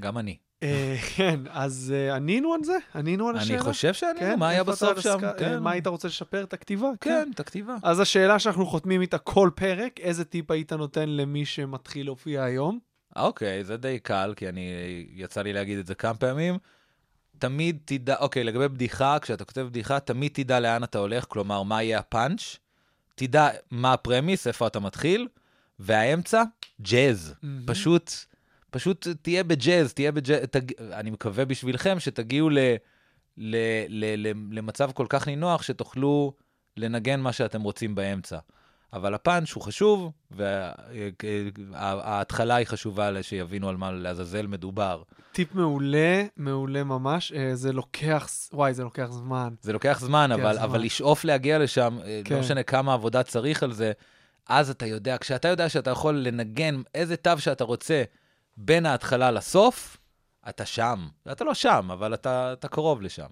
[0.00, 0.36] גם אני.
[0.62, 2.76] אה, כן, אז אה, ענינו על זה?
[2.94, 3.54] ענינו על השאלה?
[3.54, 5.18] אני חושב שענינו, כן, מה היה בסוף שם?
[5.24, 5.58] אה, כן.
[5.58, 6.42] מה היית רוצה לשפר?
[6.42, 6.88] את הכתיבה?
[7.00, 7.76] כן, את הכתיבה.
[7.82, 12.78] אז השאלה שאנחנו חותמים איתה כל פרק, איזה טיפ היית נותן למי שמתחיל להופיע היום?
[13.16, 14.70] אוקיי, זה די קל, כי אני,
[15.14, 16.58] יצא לי להגיד את זה כמה פעמים.
[17.38, 21.82] תמיד תדע, אוקיי, לגבי בדיחה, כשאתה כותב בדיחה, תמיד תדע לאן אתה הולך, כלומר, מה
[21.82, 22.56] יהיה הפאנץ',
[23.14, 25.28] תדע מה הפרמיס, איפה אתה מתחיל,
[25.78, 26.42] והאמצע,
[26.82, 27.34] ג'אז.
[27.66, 28.12] פשוט,
[28.70, 30.72] פשוט תהיה בג'אז, תהיה בג'אז, תג...
[30.92, 32.58] אני מקווה בשבילכם שתגיעו ל...
[33.36, 33.56] ל...
[33.88, 34.28] ל...
[34.28, 34.32] ל...
[34.50, 36.32] למצב כל כך נינוח שתוכלו
[36.76, 38.38] לנגן מה שאתם רוצים באמצע.
[38.92, 40.10] אבל הפאנץ' הוא חשוב,
[41.70, 45.02] וההתחלה היא חשובה שיבינו על מה לעזאזל מדובר.
[45.32, 47.32] טיפ מעולה, מעולה ממש.
[47.32, 49.54] אה, זה לוקח, וואי, זה לוקח זמן.
[49.62, 50.62] זה לוקח זמן, אבל, זמן.
[50.62, 52.34] אבל לשאוף להגיע לשם, אה, כן.
[52.34, 53.92] לא משנה כמה עבודה צריך על זה,
[54.48, 58.02] אז אתה יודע, כשאתה יודע שאתה יכול לנגן איזה תו שאתה רוצה
[58.56, 59.96] בין ההתחלה לסוף,
[60.48, 61.08] אתה שם.
[61.32, 63.26] אתה לא שם, אבל אתה, אתה קרוב לשם.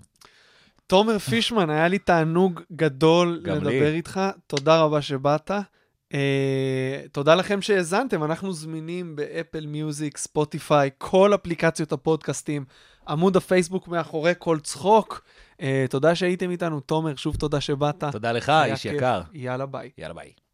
[0.86, 3.94] תומר פישמן, היה לי תענוג גדול לדבר לי.
[3.94, 4.20] איתך.
[4.46, 5.50] תודה רבה שבאת.
[6.12, 6.16] Uh,
[7.12, 12.64] תודה לכם שהאזנתם, אנחנו זמינים באפל מיוזיק, ספוטיפיי, כל אפליקציות הפודקאסטים,
[13.08, 15.24] עמוד הפייסבוק מאחורי כל צחוק.
[15.52, 18.04] Uh, תודה שהייתם איתנו, תומר, שוב תודה שבאת.
[18.12, 18.92] תודה לך, איש כיף.
[18.92, 19.22] יקר.
[19.32, 19.90] יאללה ביי.
[19.98, 20.32] יאללה, ביי.